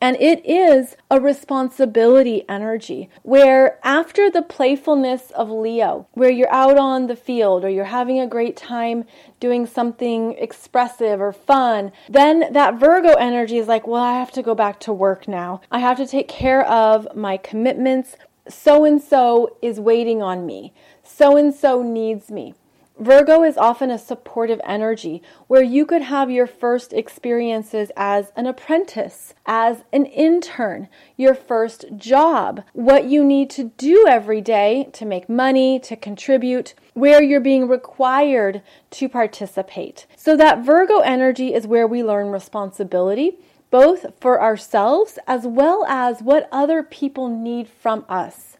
And 0.00 0.16
it 0.18 0.44
is 0.46 0.96
a 1.10 1.20
responsibility 1.20 2.44
energy 2.48 3.10
where, 3.22 3.78
after 3.84 4.30
the 4.30 4.40
playfulness 4.40 5.30
of 5.32 5.50
Leo, 5.50 6.08
where 6.14 6.30
you're 6.32 6.50
out 6.50 6.78
on 6.78 7.08
the 7.08 7.14
field 7.14 7.64
or 7.64 7.68
you're 7.68 7.84
having 7.84 8.18
a 8.18 8.26
great 8.26 8.56
time 8.56 9.04
doing 9.38 9.66
something 9.66 10.32
expressive 10.38 11.20
or 11.20 11.32
fun, 11.34 11.92
then 12.08 12.52
that 12.54 12.80
Virgo 12.80 13.12
energy 13.16 13.58
is 13.58 13.68
like, 13.68 13.86
well, 13.86 14.02
I 14.02 14.18
have 14.18 14.32
to 14.32 14.42
go 14.42 14.54
back 14.54 14.80
to 14.80 14.94
work 14.94 15.28
now. 15.28 15.60
I 15.70 15.80
have 15.80 15.98
to 15.98 16.06
take 16.06 16.26
care 16.26 16.66
of 16.66 17.14
my 17.14 17.36
commitments. 17.36 18.16
So 18.52 18.84
and 18.84 19.02
so 19.02 19.56
is 19.62 19.80
waiting 19.80 20.22
on 20.22 20.46
me. 20.46 20.72
So 21.02 21.36
and 21.36 21.54
so 21.54 21.82
needs 21.82 22.30
me. 22.30 22.54
Virgo 22.98 23.42
is 23.42 23.56
often 23.56 23.90
a 23.90 23.98
supportive 23.98 24.60
energy 24.64 25.22
where 25.48 25.62
you 25.62 25.86
could 25.86 26.02
have 26.02 26.30
your 26.30 26.46
first 26.46 26.92
experiences 26.92 27.90
as 27.96 28.30
an 28.36 28.46
apprentice, 28.46 29.34
as 29.46 29.82
an 29.92 30.06
intern, 30.06 30.88
your 31.16 31.34
first 31.34 31.86
job, 31.96 32.62
what 32.74 33.06
you 33.06 33.24
need 33.24 33.50
to 33.50 33.72
do 33.76 34.06
every 34.08 34.40
day 34.40 34.88
to 34.92 35.06
make 35.06 35.28
money, 35.28 35.80
to 35.80 35.96
contribute, 35.96 36.74
where 36.94 37.22
you're 37.22 37.40
being 37.40 37.66
required 37.66 38.62
to 38.90 39.08
participate. 39.08 40.06
So, 40.14 40.36
that 40.36 40.64
Virgo 40.64 41.00
energy 41.00 41.54
is 41.54 41.66
where 41.66 41.86
we 41.86 42.04
learn 42.04 42.28
responsibility, 42.28 43.38
both 43.72 44.06
for 44.20 44.40
ourselves 44.40 45.18
as 45.26 45.44
well 45.44 45.84
as 45.88 46.22
what 46.22 46.48
other 46.52 46.84
people 46.84 47.28
need 47.28 47.66
from 47.66 48.04
us. 48.08 48.58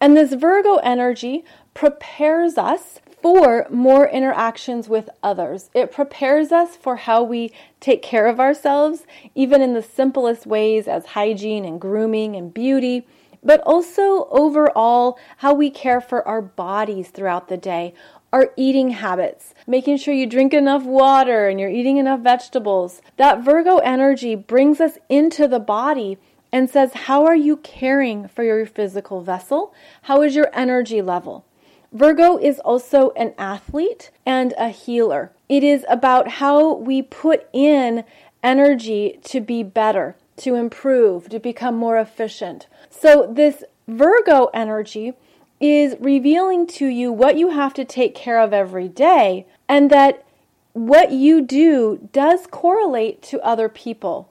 And 0.00 0.16
this 0.16 0.34
Virgo 0.34 0.76
energy 0.76 1.44
prepares 1.74 2.58
us 2.58 3.00
for 3.22 3.66
more 3.70 4.06
interactions 4.06 4.88
with 4.90 5.08
others. 5.22 5.70
It 5.74 5.90
prepares 5.90 6.52
us 6.52 6.76
for 6.76 6.96
how 6.96 7.22
we 7.22 7.50
take 7.80 8.02
care 8.02 8.26
of 8.26 8.38
ourselves, 8.38 9.06
even 9.34 9.62
in 9.62 9.72
the 9.72 9.82
simplest 9.82 10.46
ways 10.46 10.86
as 10.86 11.06
hygiene 11.06 11.64
and 11.64 11.80
grooming 11.80 12.36
and 12.36 12.52
beauty, 12.52 13.06
but 13.42 13.60
also 13.62 14.28
overall 14.30 15.18
how 15.38 15.54
we 15.54 15.70
care 15.70 16.00
for 16.00 16.26
our 16.28 16.42
bodies 16.42 17.08
throughout 17.08 17.48
the 17.48 17.56
day. 17.56 17.94
Our 18.32 18.52
eating 18.56 18.90
habits, 18.90 19.54
making 19.66 19.98
sure 19.98 20.12
you 20.12 20.26
drink 20.26 20.52
enough 20.52 20.84
water 20.84 21.48
and 21.48 21.58
you're 21.60 21.70
eating 21.70 21.96
enough 21.96 22.20
vegetables. 22.20 23.00
That 23.16 23.42
Virgo 23.42 23.78
energy 23.78 24.34
brings 24.34 24.80
us 24.80 24.98
into 25.08 25.48
the 25.48 25.60
body 25.60 26.18
and 26.52 26.68
says, 26.68 26.92
How 26.94 27.24
are 27.24 27.36
you 27.36 27.58
caring 27.58 28.28
for 28.28 28.42
your 28.42 28.66
physical 28.66 29.22
vessel? 29.22 29.74
How 30.02 30.22
is 30.22 30.34
your 30.34 30.50
energy 30.52 31.02
level? 31.02 31.44
Virgo 31.92 32.36
is 32.36 32.58
also 32.60 33.10
an 33.10 33.32
athlete 33.38 34.10
and 34.26 34.52
a 34.58 34.68
healer. 34.68 35.32
It 35.48 35.62
is 35.62 35.84
about 35.88 36.28
how 36.32 36.74
we 36.74 37.00
put 37.02 37.48
in 37.52 38.04
energy 38.42 39.18
to 39.24 39.40
be 39.40 39.62
better, 39.62 40.16
to 40.38 40.54
improve, 40.54 41.28
to 41.28 41.38
become 41.38 41.76
more 41.76 41.98
efficient. 41.98 42.66
So, 42.90 43.30
this 43.32 43.64
Virgo 43.88 44.46
energy 44.52 45.14
is 45.60 45.96
revealing 46.00 46.66
to 46.66 46.86
you 46.86 47.12
what 47.12 47.36
you 47.36 47.50
have 47.50 47.74
to 47.74 47.84
take 47.84 48.14
care 48.14 48.38
of 48.38 48.52
every 48.52 48.88
day, 48.88 49.46
and 49.68 49.90
that 49.90 50.24
what 50.72 51.10
you 51.10 51.40
do 51.40 52.08
does 52.12 52.46
correlate 52.46 53.22
to 53.22 53.40
other 53.40 53.68
people. 53.68 54.30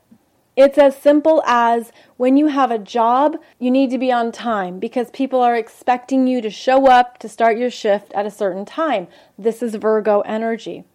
It's 0.55 0.77
as 0.77 0.95
simple 0.95 1.43
as 1.45 1.91
when 2.15 2.37
you 2.37 2.47
have 2.47 2.71
a 2.71 2.77
job, 2.77 3.37
you 3.59 3.69
need 3.69 3.89
to 3.89 3.97
be 3.97 4.11
on 4.11 4.31
time 4.31 4.79
because 4.79 5.09
people 5.11 5.41
are 5.41 5.55
expecting 5.55 6.27
you 6.27 6.39
to 6.41 6.49
show 6.49 6.87
up 6.89 7.17
to 7.19 7.27
start 7.27 7.57
your 7.57 7.69
shift 7.69 8.13
at 8.13 8.25
a 8.25 8.31
certain 8.31 8.63
time. 8.63 9.07
This 9.37 9.61
is 9.61 9.75
Virgo 9.75 10.21
energy. 10.21 10.85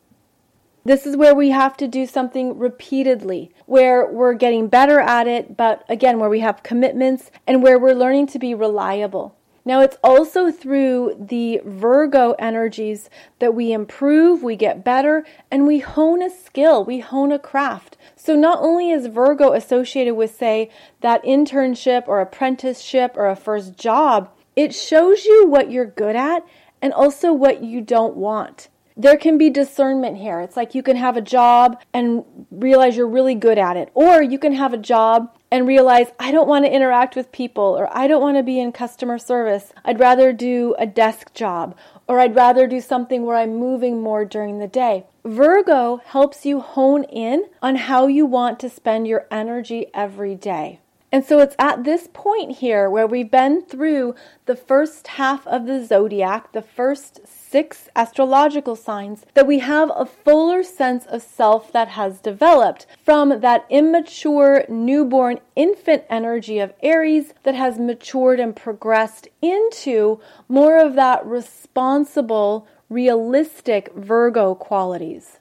This 0.83 1.05
is 1.05 1.15
where 1.15 1.35
we 1.35 1.51
have 1.51 1.77
to 1.77 1.87
do 1.87 2.07
something 2.07 2.59
repeatedly, 2.59 3.51
where 3.67 4.07
we're 4.11 4.33
getting 4.33 4.69
better 4.69 4.99
at 4.99 5.29
it, 5.29 5.59
but 5.59 5.85
again, 5.91 6.19
where 6.19 6.31
we 6.31 6.41
have 6.41 6.63
commitments 6.63 7.31
and 7.47 7.63
where 7.63 7.79
we're 7.79 7.93
learning 7.93 8.29
to 8.29 8.39
be 8.39 8.55
reliable. 8.55 9.37
Now, 9.65 9.81
it's 9.81 9.97
also 10.03 10.51
through 10.51 11.17
the 11.19 11.61
Virgo 11.65 12.33
energies 12.39 13.11
that 13.39 13.55
we 13.55 13.73
improve, 13.73 14.43
we 14.43 14.57
get 14.57 14.85
better, 14.85 15.25
and 15.51 15.67
we 15.67 15.81
hone 15.81 16.23
a 16.23 16.31
skill, 16.31 16.85
we 16.85 17.01
hone 17.01 17.31
a 17.31 17.39
craft. 17.39 17.97
So, 18.17 18.35
not 18.35 18.59
only 18.61 18.91
is 18.91 19.07
Virgo 19.07 19.53
associated 19.53 20.15
with, 20.15 20.35
say, 20.35 20.71
that 21.01 21.23
internship 21.25 22.09
or 22.09 22.21
apprenticeship 22.21 23.13
or 23.17 23.29
a 23.29 23.37
first 23.37 23.77
job, 23.77 24.31
it 24.57 24.75
shows 24.75 25.25
you 25.25 25.47
what 25.47 25.71
you're 25.71 25.87
good 25.87 26.17
at 26.17 26.45
and 26.83 26.93
also 26.93 27.33
what 27.33 27.63
you 27.63 27.81
don't 27.81 28.17
want 28.17 28.69
there 28.97 29.17
can 29.17 29.39
be 29.39 29.49
discernment 29.49 30.19
here. 30.19 30.41
It's 30.41 30.57
like 30.57 30.75
you 30.75 30.83
can 30.83 30.97
have 30.97 31.17
a 31.17 31.23
job 31.23 31.81
and 31.95 32.23
realize 32.51 32.97
you're 32.97 33.09
really 33.09 33.35
good 33.35 33.57
at 33.57 33.77
it, 33.77 33.91
or 33.95 34.23
you 34.23 34.39
can 34.39 34.53
have 34.53 34.75
a 34.75 34.79
job 34.79 35.35
and 35.51 35.67
realize 35.67 36.09
I 36.19 36.31
don't 36.31 36.49
want 36.49 36.65
to 36.65 36.73
interact 36.73 37.17
with 37.17 37.33
people, 37.33 37.65
or 37.65 37.89
I 37.97 38.07
don't 38.07 38.23
want 38.23 38.37
to 38.37 38.43
be 38.43 38.61
in 38.61 38.73
customer 38.73 39.19
service. 39.19 39.73
I'd 39.85 40.01
rather 40.01 40.33
do 40.33 40.75
a 40.79 40.87
desk 40.87 41.35
job, 41.35 41.77
or 42.07 42.21
I'd 42.21 42.37
rather 42.37 42.67
do 42.67 42.81
something 42.81 43.25
where 43.25 43.37
I'm 43.37 43.57
moving 43.57 44.01
more 44.01 44.25
during 44.25 44.59
the 44.59 44.69
day. 44.69 45.07
Virgo 45.25 46.01
helps 46.05 46.47
you 46.47 46.61
hone 46.61 47.05
in 47.05 47.47
on 47.61 47.77
how 47.77 48.07
you 48.07 48.27
want 48.27 48.61
to 48.61 48.71
spend 48.71 49.07
your 49.07 49.27
energy 49.31 49.87
every 49.93 50.35
day. 50.35 50.81
And 51.13 51.25
so 51.25 51.41
it's 51.41 51.57
at 51.59 51.83
this 51.83 52.09
point 52.13 52.59
here 52.59 52.89
where 52.89 53.07
we've 53.07 53.31
been 53.31 53.63
through 53.63 54.15
the 54.47 54.55
first 54.55 55.09
half 55.09 55.47
of 55.47 55.67
the 55.67 55.85
zodiac, 55.85 56.53
the 56.53 56.63
first 56.63 57.27
six 57.51 57.89
astrological 57.97 58.77
signs, 58.77 59.27
that 59.35 59.47
we 59.47 59.59
have 59.59 59.91
a 59.95 60.07
fuller 60.07 60.63
sense 60.63 61.05
of 61.07 61.21
self 61.21 61.73
that 61.73 61.89
has 61.89 62.21
developed 62.21 62.87
from 63.05 63.41
that 63.41 63.67
immature, 63.69 64.65
newborn 64.69 65.41
infant 65.57 66.05
energy 66.09 66.61
of 66.61 66.73
Aries 66.83 67.35
that 67.43 67.57
has 67.57 67.79
matured 67.79 68.39
and 68.39 68.55
progressed 68.55 69.27
into 69.43 70.21
more 70.49 70.79
of 70.79 70.95
that 70.95 71.27
responsible, 71.27 72.69
realistic 72.89 73.93
Virgo 73.95 74.55
qualities. 74.55 75.39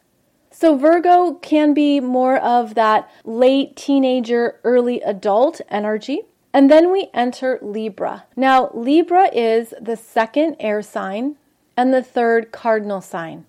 So, 0.52 0.76
Virgo 0.76 1.36
can 1.36 1.74
be 1.74 2.00
more 2.00 2.38
of 2.38 2.76
that 2.76 3.10
late 3.24 3.76
teenager, 3.76 4.60
early 4.64 5.00
adult 5.02 5.62
energy. 5.70 6.24
And 6.52 6.70
then 6.72 6.92
we 6.92 7.10
enter 7.14 7.60
Libra. 7.62 8.26
Now, 8.36 8.72
Libra 8.74 9.30
is 9.32 9.74
the 9.80 9.96
second 9.96 10.56
air 10.60 10.82
sign 10.82 11.36
and 11.80 11.94
the 11.94 12.04
third 12.04 12.52
cardinal 12.52 13.00
sign. 13.00 13.46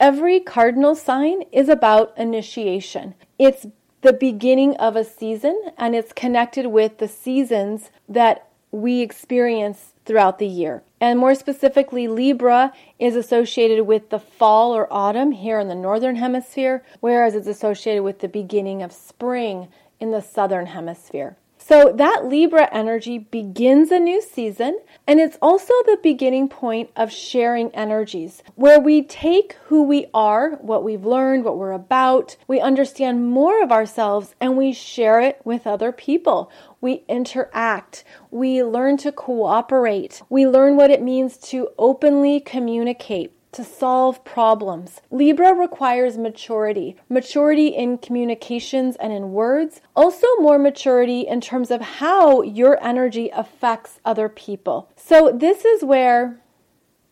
Every 0.00 0.40
cardinal 0.40 0.94
sign 0.94 1.42
is 1.52 1.68
about 1.68 2.16
initiation. 2.16 3.14
It's 3.38 3.66
the 4.00 4.14
beginning 4.14 4.76
of 4.76 4.96
a 4.96 5.04
season 5.04 5.64
and 5.76 5.94
it's 5.94 6.14
connected 6.14 6.68
with 6.68 6.96
the 6.96 7.06
seasons 7.06 7.90
that 8.08 8.48
we 8.70 9.02
experience 9.02 9.92
throughout 10.06 10.38
the 10.38 10.46
year. 10.46 10.82
And 11.02 11.18
more 11.18 11.34
specifically, 11.34 12.08
Libra 12.08 12.72
is 12.98 13.14
associated 13.14 13.84
with 13.84 14.08
the 14.08 14.18
fall 14.18 14.74
or 14.74 14.90
autumn 14.90 15.32
here 15.32 15.60
in 15.60 15.68
the 15.68 15.74
northern 15.74 16.16
hemisphere, 16.16 16.82
whereas 17.00 17.34
it's 17.34 17.46
associated 17.46 18.04
with 18.04 18.20
the 18.20 18.28
beginning 18.28 18.82
of 18.82 18.90
spring 18.90 19.68
in 20.00 20.12
the 20.12 20.22
southern 20.22 20.64
hemisphere. 20.64 21.36
So 21.62 21.92
that 21.94 22.24
Libra 22.24 22.68
energy 22.72 23.18
begins 23.18 23.92
a 23.92 24.00
new 24.00 24.22
season, 24.22 24.80
and 25.06 25.20
it's 25.20 25.36
also 25.42 25.72
the 25.84 25.98
beginning 26.02 26.48
point 26.48 26.90
of 26.96 27.12
sharing 27.12 27.72
energies, 27.74 28.42
where 28.56 28.80
we 28.80 29.02
take 29.02 29.52
who 29.66 29.82
we 29.82 30.06
are, 30.14 30.52
what 30.62 30.82
we've 30.82 31.04
learned, 31.04 31.44
what 31.44 31.58
we're 31.58 31.72
about, 31.72 32.36
we 32.48 32.60
understand 32.60 33.30
more 33.30 33.62
of 33.62 33.70
ourselves, 33.70 34.34
and 34.40 34.56
we 34.56 34.72
share 34.72 35.20
it 35.20 35.40
with 35.44 35.66
other 35.66 35.92
people. 35.92 36.50
We 36.80 37.04
interact, 37.08 38.04
we 38.30 38.64
learn 38.64 38.96
to 38.98 39.12
cooperate, 39.12 40.22
we 40.28 40.48
learn 40.48 40.76
what 40.76 40.90
it 40.90 41.02
means 41.02 41.36
to 41.50 41.68
openly 41.78 42.40
communicate 42.40 43.32
to 43.52 43.64
solve 43.64 44.24
problems. 44.24 45.00
Libra 45.10 45.54
requires 45.54 46.16
maturity, 46.16 46.96
maturity 47.08 47.68
in 47.68 47.98
communications 47.98 48.96
and 48.96 49.12
in 49.12 49.32
words, 49.32 49.80
also 49.96 50.26
more 50.38 50.58
maturity 50.58 51.22
in 51.22 51.40
terms 51.40 51.70
of 51.70 51.80
how 51.80 52.42
your 52.42 52.82
energy 52.82 53.30
affects 53.34 54.00
other 54.04 54.28
people. 54.28 54.88
So, 54.96 55.32
this 55.32 55.64
is 55.64 55.84
where 55.84 56.40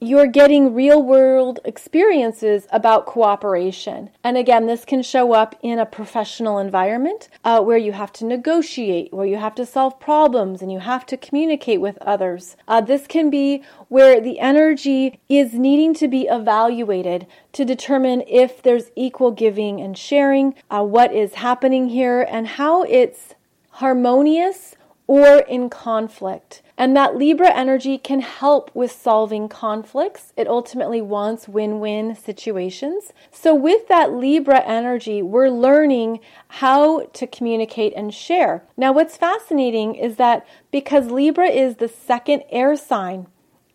you're 0.01 0.27
getting 0.29 0.75
real 0.75 1.03
world 1.03 1.59
experiences 1.65 2.69
about 2.71 3.05
cooperation. 3.07 4.11
And 4.23 4.37
again, 4.37 4.67
this 4.67 4.85
can 4.85 5.03
show 5.03 5.33
up 5.33 5.57
in 5.61 5.79
a 5.79 5.87
professional 5.87 6.59
environment 6.59 7.29
uh, 7.45 7.61
where 7.63 7.79
you 7.79 7.93
have 7.93 8.13
to 8.15 8.25
negotiate, 8.25 9.13
where 9.13 9.27
you 9.27 9.39
have 9.39 9.57
to 9.57 9.67
solve 9.67 9.99
problems, 9.99 10.63
and 10.63 10.71
you 10.71 10.79
have 10.79 11.05
to 11.07 11.17
communicate 11.17 11.81
with 11.81 11.99
others. 11.99 12.57
Uh, 12.69 12.81
this 12.81 13.07
can 13.09 13.29
be 13.29 13.65
where 13.89 14.21
the 14.21 14.39
energy 14.39 15.19
is 15.29 15.55
needing 15.55 15.95
to 15.95 16.07
be 16.07 16.29
evaluated 16.29 17.27
to 17.53 17.65
determine 17.65 18.23
if 18.29 18.63
there's 18.63 18.93
equal 18.95 19.33
giving 19.33 19.81
and 19.81 19.99
sharing, 19.99 20.55
uh, 20.71 20.83
what 20.83 21.13
is 21.13 21.35
happening 21.35 21.89
here, 21.89 22.23
and 22.31 22.47
how 22.47 22.83
it's 22.85 23.35
harmonious 23.71 24.75
or 25.09 25.39
in 25.39 25.69
conflict. 25.69 26.63
And 26.77 26.97
that 26.97 27.17
Libra 27.17 27.51
energy 27.53 27.99
can 27.99 28.21
help 28.21 28.71
with 28.73 28.93
solving 28.93 29.49
conflicts. 29.49 30.33
It 30.37 30.47
ultimately 30.47 31.03
wants 31.03 31.49
win 31.49 31.81
win 31.81 32.15
situations. 32.15 33.13
So, 33.33 33.53
with 33.53 33.89
that 33.89 34.13
Libra 34.13 34.61
energy, 34.61 35.21
we're 35.21 35.49
learning 35.49 36.21
how 36.47 37.07
to 37.15 37.27
communicate 37.27 37.93
and 37.97 38.15
share. 38.15 38.63
Now, 38.77 38.93
what's 38.93 39.17
fascinating 39.17 39.97
is 39.97 40.17
that 40.17 40.47
because 40.71 41.11
Libra 41.11 41.49
is 41.49 41.77
the 41.77 41.89
second 41.89 42.45
air 42.51 42.77
sign, 42.77 43.27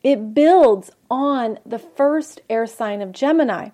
it 0.02 0.34
builds 0.34 0.92
on 1.12 1.60
the 1.66 1.80
first 1.80 2.40
air 2.50 2.68
sign 2.68 3.02
of 3.02 3.12
Gemini. 3.12 3.72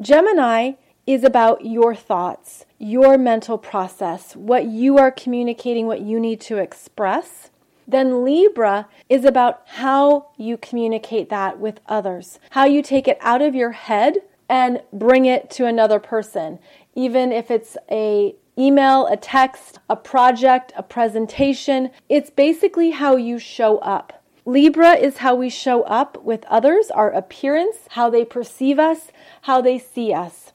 Gemini 0.00 0.72
is 1.04 1.24
about 1.24 1.64
your 1.64 1.96
thoughts, 1.96 2.66
your 2.78 3.18
mental 3.18 3.58
process, 3.58 4.34
what 4.36 4.66
you 4.66 4.98
are 4.98 5.10
communicating, 5.10 5.86
what 5.86 6.00
you 6.00 6.20
need 6.20 6.40
to 6.42 6.58
express 6.58 7.50
then 7.88 8.22
Libra 8.22 8.86
is 9.08 9.24
about 9.24 9.62
how 9.64 10.28
you 10.36 10.58
communicate 10.58 11.30
that 11.30 11.58
with 11.58 11.80
others, 11.86 12.38
how 12.50 12.66
you 12.66 12.82
take 12.82 13.08
it 13.08 13.16
out 13.22 13.40
of 13.40 13.54
your 13.54 13.72
head 13.72 14.18
and 14.46 14.82
bring 14.92 15.24
it 15.24 15.48
to 15.52 15.64
another 15.64 15.98
person, 15.98 16.58
even 16.94 17.32
if 17.32 17.50
it's 17.50 17.78
a 17.90 18.34
email, 18.58 19.06
a 19.06 19.16
text, 19.16 19.78
a 19.88 19.96
project, 19.96 20.72
a 20.76 20.82
presentation. 20.82 21.90
It's 22.10 22.28
basically 22.28 22.90
how 22.90 23.16
you 23.16 23.38
show 23.38 23.78
up. 23.78 24.22
Libra 24.44 24.92
is 24.92 25.18
how 25.18 25.34
we 25.34 25.48
show 25.48 25.82
up 25.84 26.22
with 26.22 26.44
others, 26.46 26.90
our 26.90 27.10
appearance, 27.10 27.76
how 27.90 28.10
they 28.10 28.24
perceive 28.24 28.78
us, 28.78 29.12
how 29.42 29.62
they 29.62 29.78
see 29.78 30.12
us. 30.12 30.47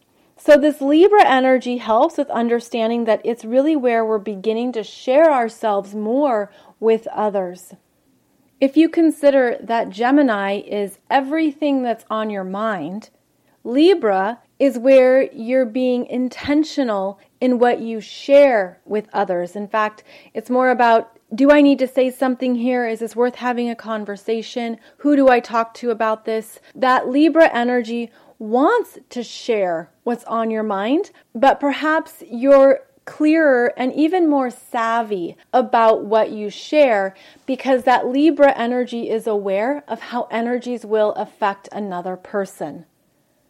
So, 0.46 0.58
this 0.58 0.82
Libra 0.82 1.26
energy 1.26 1.78
helps 1.78 2.18
with 2.18 2.30
understanding 2.30 3.06
that 3.06 3.22
it's 3.24 3.46
really 3.46 3.78
where 3.78 4.04
we're 4.04 4.18
beginning 4.18 4.74
to 4.74 4.84
share 4.84 5.32
ourselves 5.32 5.96
more 5.96 6.52
with 6.82 7.08
others. 7.08 7.76
If 8.60 8.76
you 8.76 8.90
consider 8.90 9.56
that 9.62 9.90
Gemini 9.90 10.60
is 10.60 11.00
everything 11.10 11.82
that's 11.82 12.04
on 12.10 12.30
your 12.30 12.44
mind, 12.44 13.10
Libra 13.64 14.40
is 14.60 14.78
where 14.78 15.32
you're 15.32 15.66
being 15.66 16.06
intentional 16.08 17.22
in 17.40 17.58
what 17.58 17.80
you 17.80 18.02
share 18.02 18.82
with 18.84 19.08
others. 19.14 19.56
In 19.56 19.70
fact, 19.70 20.04
it's 20.34 20.50
more 20.50 20.72
about 20.72 21.18
do 21.34 21.50
I 21.52 21.62
need 21.62 21.80
to 21.80 21.88
say 21.88 22.12
something 22.12 22.56
here? 22.56 22.86
Is 22.88 23.00
this 23.00 23.16
worth 23.16 23.36
having 23.36 23.68
a 23.70 23.76
conversation? 23.76 24.78
Who 24.98 25.16
do 25.16 25.30
I 25.30 25.40
talk 25.40 25.74
to 25.76 25.90
about 25.90 26.26
this? 26.26 26.60
That 26.76 27.08
Libra 27.08 27.50
energy 27.52 28.12
wants 28.40 29.00
to 29.10 29.24
share 29.24 29.90
what's 30.04 30.24
on 30.26 30.52
your 30.52 30.64
mind, 30.64 31.12
but 31.34 31.60
perhaps 31.60 32.24
you're 32.30 32.82
clearer 33.06 33.74
and 33.78 33.94
even 33.94 34.30
more 34.30 34.50
savvy 34.50 35.36
about 35.52 36.06
what 36.06 36.32
you 36.32 36.50
share 36.50 37.14
because 37.46 37.84
that 37.84 38.08
Libra 38.08 38.58
energy 38.58 39.10
is 39.10 39.28
aware 39.28 39.84
of 39.88 40.00
how 40.00 40.24
energies 40.32 40.86
will 40.86 41.12
affect 41.14 41.68
another 41.72 42.16
person. 42.16 42.86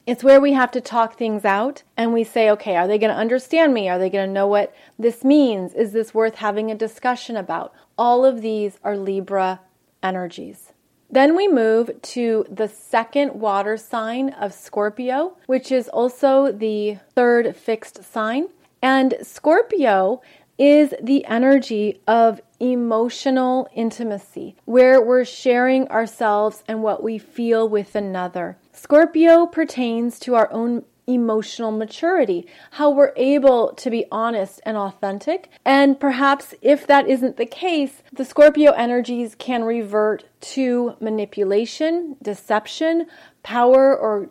It's 0.05 0.23
where 0.23 0.41
we 0.41 0.51
have 0.53 0.71
to 0.71 0.81
talk 0.81 1.17
things 1.17 1.45
out 1.45 1.83
and 1.95 2.11
we 2.11 2.25
say, 2.25 2.49
okay, 2.51 2.75
are 2.75 2.87
they 2.87 2.97
going 2.97 3.11
to 3.13 3.17
understand 3.19 3.73
me? 3.73 3.87
Are 3.87 3.99
they 3.99 4.09
going 4.09 4.27
to 4.27 4.33
know 4.33 4.47
what 4.47 4.75
this 4.99 5.23
means? 5.23 5.73
Is 5.73 5.93
this 5.93 6.13
worth 6.13 6.35
having 6.35 6.69
a 6.69 6.75
discussion 6.75 7.37
about? 7.37 7.73
All 7.97 8.25
of 8.25 8.41
these 8.41 8.79
are 8.83 8.97
Libra 8.97 9.61
energies. 10.01 10.72
Then 11.13 11.35
we 11.35 11.47
move 11.47 11.91
to 12.01 12.43
the 12.49 12.67
second 12.67 13.39
water 13.39 13.77
sign 13.77 14.29
of 14.29 14.51
Scorpio, 14.51 15.37
which 15.45 15.71
is 15.71 15.87
also 15.87 16.51
the 16.51 16.97
third 17.13 17.55
fixed 17.55 18.03
sign. 18.03 18.47
And 18.81 19.13
Scorpio 19.21 20.23
is 20.57 20.95
the 20.99 21.23
energy 21.25 22.01
of 22.07 22.41
emotional 22.59 23.69
intimacy, 23.75 24.55
where 24.65 24.99
we're 24.99 25.23
sharing 25.23 25.87
ourselves 25.89 26.63
and 26.67 26.81
what 26.81 27.03
we 27.03 27.19
feel 27.19 27.69
with 27.69 27.93
another. 27.93 28.57
Scorpio 28.71 29.45
pertains 29.45 30.17
to 30.21 30.33
our 30.33 30.51
own 30.51 30.83
emotional 31.07 31.71
maturity, 31.71 32.47
how 32.71 32.89
we're 32.89 33.13
able 33.15 33.73
to 33.73 33.89
be 33.89 34.05
honest 34.11 34.61
and 34.65 34.77
authentic. 34.77 35.49
And 35.65 35.99
perhaps 35.99 36.53
if 36.61 36.87
that 36.87 37.07
isn't 37.07 37.37
the 37.37 37.45
case, 37.45 38.03
the 38.11 38.25
Scorpio 38.25 38.71
energies 38.71 39.35
can 39.35 39.63
revert 39.63 40.25
to 40.41 40.95
manipulation, 40.99 42.15
deception, 42.21 43.07
power, 43.43 43.95
or 43.95 44.29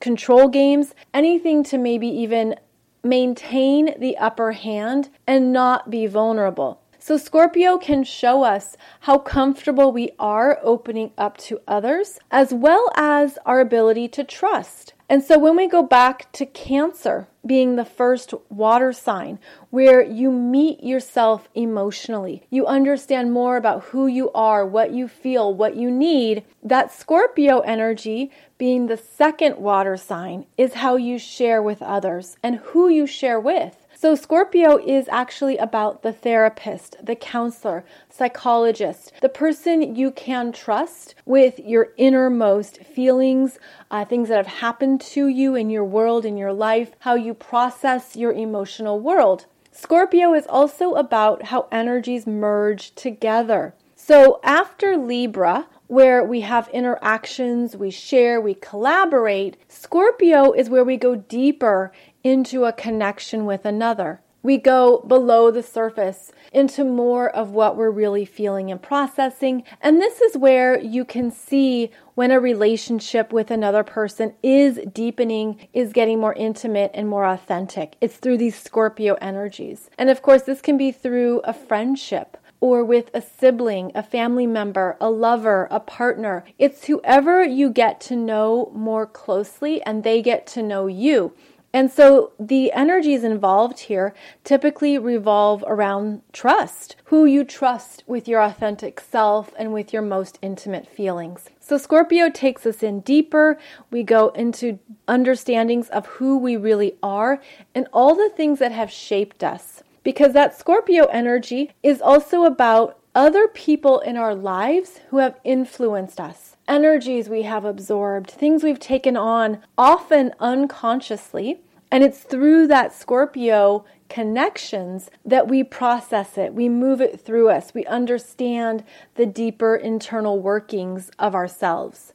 control 0.00 0.48
games, 0.48 0.94
anything 1.12 1.62
to 1.64 1.78
maybe 1.78 2.08
even 2.08 2.56
maintain 3.02 3.94
the 3.98 4.16
upper 4.16 4.52
hand 4.52 5.10
and 5.26 5.52
not 5.52 5.90
be 5.90 6.06
vulnerable. 6.06 6.80
So, 6.98 7.18
Scorpio 7.18 7.76
can 7.76 8.02
show 8.02 8.44
us 8.44 8.78
how 9.00 9.18
comfortable 9.18 9.92
we 9.92 10.12
are 10.18 10.58
opening 10.62 11.12
up 11.18 11.36
to 11.38 11.60
others, 11.68 12.18
as 12.30 12.54
well 12.54 12.90
as 12.96 13.36
our 13.44 13.60
ability 13.60 14.08
to 14.08 14.24
trust. 14.24 14.93
And 15.14 15.22
so, 15.22 15.38
when 15.38 15.54
we 15.54 15.68
go 15.68 15.84
back 15.84 16.32
to 16.32 16.44
Cancer 16.44 17.28
being 17.46 17.76
the 17.76 17.84
first 17.84 18.34
water 18.48 18.92
sign, 18.92 19.38
where 19.70 20.02
you 20.02 20.32
meet 20.32 20.82
yourself 20.82 21.48
emotionally, 21.54 22.42
you 22.50 22.66
understand 22.66 23.32
more 23.32 23.56
about 23.56 23.84
who 23.84 24.08
you 24.08 24.32
are, 24.32 24.66
what 24.66 24.90
you 24.90 25.06
feel, 25.06 25.54
what 25.54 25.76
you 25.76 25.88
need, 25.88 26.42
that 26.64 26.90
Scorpio 26.90 27.60
energy 27.60 28.32
being 28.58 28.88
the 28.88 28.96
second 28.96 29.58
water 29.58 29.96
sign 29.96 30.46
is 30.58 30.74
how 30.74 30.96
you 30.96 31.16
share 31.16 31.62
with 31.62 31.80
others 31.80 32.36
and 32.42 32.56
who 32.56 32.88
you 32.88 33.06
share 33.06 33.38
with. 33.38 33.83
So, 34.04 34.14
Scorpio 34.14 34.76
is 34.76 35.08
actually 35.08 35.56
about 35.56 36.02
the 36.02 36.12
therapist, 36.12 36.96
the 37.02 37.16
counselor, 37.16 37.86
psychologist, 38.10 39.14
the 39.22 39.30
person 39.30 39.96
you 39.96 40.10
can 40.10 40.52
trust 40.52 41.14
with 41.24 41.58
your 41.58 41.88
innermost 41.96 42.82
feelings, 42.84 43.58
uh, 43.90 44.04
things 44.04 44.28
that 44.28 44.36
have 44.36 44.58
happened 44.58 45.00
to 45.00 45.28
you 45.28 45.54
in 45.54 45.70
your 45.70 45.86
world, 45.86 46.26
in 46.26 46.36
your 46.36 46.52
life, 46.52 46.90
how 46.98 47.14
you 47.14 47.32
process 47.32 48.14
your 48.14 48.34
emotional 48.34 49.00
world. 49.00 49.46
Scorpio 49.72 50.34
is 50.34 50.46
also 50.48 50.96
about 50.96 51.44
how 51.44 51.66
energies 51.72 52.26
merge 52.26 52.94
together. 52.94 53.74
So, 53.96 54.38
after 54.44 54.98
Libra, 54.98 55.66
where 55.86 56.22
we 56.22 56.42
have 56.42 56.68
interactions, 56.68 57.74
we 57.74 57.90
share, 57.90 58.38
we 58.38 58.54
collaborate. 58.54 59.56
Scorpio 59.68 60.52
is 60.52 60.68
where 60.68 60.84
we 60.84 60.98
go 60.98 61.14
deeper 61.14 61.90
into 62.24 62.64
a 62.64 62.72
connection 62.72 63.44
with 63.44 63.66
another. 63.66 64.20
We 64.42 64.58
go 64.58 64.98
below 65.06 65.50
the 65.50 65.62
surface 65.62 66.30
into 66.52 66.84
more 66.84 67.30
of 67.30 67.52
what 67.52 67.76
we're 67.76 67.90
really 67.90 68.26
feeling 68.26 68.70
and 68.70 68.80
processing. 68.80 69.62
And 69.80 70.00
this 70.00 70.20
is 70.20 70.36
where 70.36 70.78
you 70.78 71.04
can 71.06 71.30
see 71.30 71.90
when 72.14 72.30
a 72.30 72.38
relationship 72.38 73.32
with 73.32 73.50
another 73.50 73.82
person 73.82 74.34
is 74.42 74.80
deepening, 74.92 75.66
is 75.72 75.94
getting 75.94 76.20
more 76.20 76.34
intimate 76.34 76.90
and 76.92 77.08
more 77.08 77.24
authentic. 77.24 77.96
It's 78.02 78.16
through 78.16 78.36
these 78.36 78.60
Scorpio 78.60 79.14
energies. 79.14 79.88
And 79.96 80.10
of 80.10 80.20
course, 80.20 80.42
this 80.42 80.60
can 80.60 80.76
be 80.76 80.92
through 80.92 81.40
a 81.44 81.54
friendship 81.54 82.36
or 82.60 82.84
with 82.84 83.10
a 83.12 83.20
sibling, 83.20 83.92
a 83.94 84.02
family 84.02 84.46
member, 84.46 84.96
a 85.00 85.10
lover, 85.10 85.68
a 85.70 85.80
partner. 85.80 86.44
It's 86.58 86.86
whoever 86.86 87.42
you 87.42 87.70
get 87.70 88.00
to 88.02 88.16
know 88.16 88.70
more 88.74 89.06
closely 89.06 89.82
and 89.82 90.02
they 90.02 90.22
get 90.22 90.46
to 90.48 90.62
know 90.62 90.86
you. 90.86 91.34
And 91.74 91.90
so 91.90 92.30
the 92.38 92.70
energies 92.70 93.24
involved 93.24 93.80
here 93.80 94.14
typically 94.44 94.96
revolve 94.96 95.64
around 95.66 96.22
trust, 96.32 96.94
who 97.06 97.24
you 97.24 97.42
trust 97.42 98.04
with 98.06 98.28
your 98.28 98.40
authentic 98.40 99.00
self 99.00 99.52
and 99.58 99.72
with 99.72 99.92
your 99.92 100.00
most 100.00 100.38
intimate 100.40 100.86
feelings. 100.86 101.50
So 101.58 101.76
Scorpio 101.76 102.30
takes 102.30 102.64
us 102.64 102.84
in 102.84 103.00
deeper. 103.00 103.58
We 103.90 104.04
go 104.04 104.28
into 104.28 104.78
understandings 105.08 105.88
of 105.88 106.06
who 106.06 106.38
we 106.38 106.56
really 106.56 106.94
are 107.02 107.42
and 107.74 107.88
all 107.92 108.14
the 108.14 108.30
things 108.30 108.60
that 108.60 108.70
have 108.70 108.90
shaped 108.92 109.42
us. 109.42 109.82
Because 110.04 110.32
that 110.32 110.56
Scorpio 110.56 111.06
energy 111.06 111.72
is 111.82 112.00
also 112.00 112.44
about 112.44 113.00
other 113.16 113.48
people 113.48 113.98
in 113.98 114.16
our 114.16 114.34
lives 114.34 115.00
who 115.08 115.18
have 115.18 115.40
influenced 115.42 116.20
us 116.20 116.54
energies 116.68 117.28
we 117.28 117.42
have 117.42 117.64
absorbed, 117.64 118.30
things 118.30 118.62
we've 118.62 118.80
taken 118.80 119.16
on, 119.16 119.58
often 119.76 120.32
unconsciously. 120.40 121.60
And 121.94 122.02
it's 122.02 122.24
through 122.24 122.66
that 122.66 122.92
Scorpio 122.92 123.84
connections 124.08 125.10
that 125.24 125.46
we 125.46 125.62
process 125.62 126.36
it, 126.36 126.52
we 126.52 126.68
move 126.68 127.00
it 127.00 127.20
through 127.20 127.50
us, 127.50 127.72
we 127.72 127.86
understand 127.86 128.82
the 129.14 129.26
deeper 129.26 129.76
internal 129.76 130.42
workings 130.42 131.12
of 131.20 131.36
ourselves. 131.36 132.12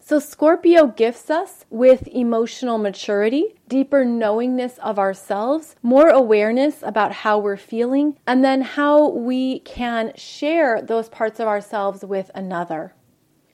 So, 0.00 0.18
Scorpio 0.18 0.86
gifts 0.86 1.28
us 1.28 1.66
with 1.68 2.08
emotional 2.08 2.78
maturity, 2.78 3.54
deeper 3.68 4.02
knowingness 4.02 4.78
of 4.78 4.98
ourselves, 4.98 5.76
more 5.82 6.08
awareness 6.08 6.82
about 6.82 7.12
how 7.12 7.38
we're 7.38 7.58
feeling, 7.58 8.16
and 8.26 8.42
then 8.42 8.62
how 8.62 9.10
we 9.10 9.58
can 9.58 10.14
share 10.16 10.80
those 10.80 11.10
parts 11.10 11.38
of 11.38 11.46
ourselves 11.46 12.02
with 12.02 12.30
another. 12.34 12.94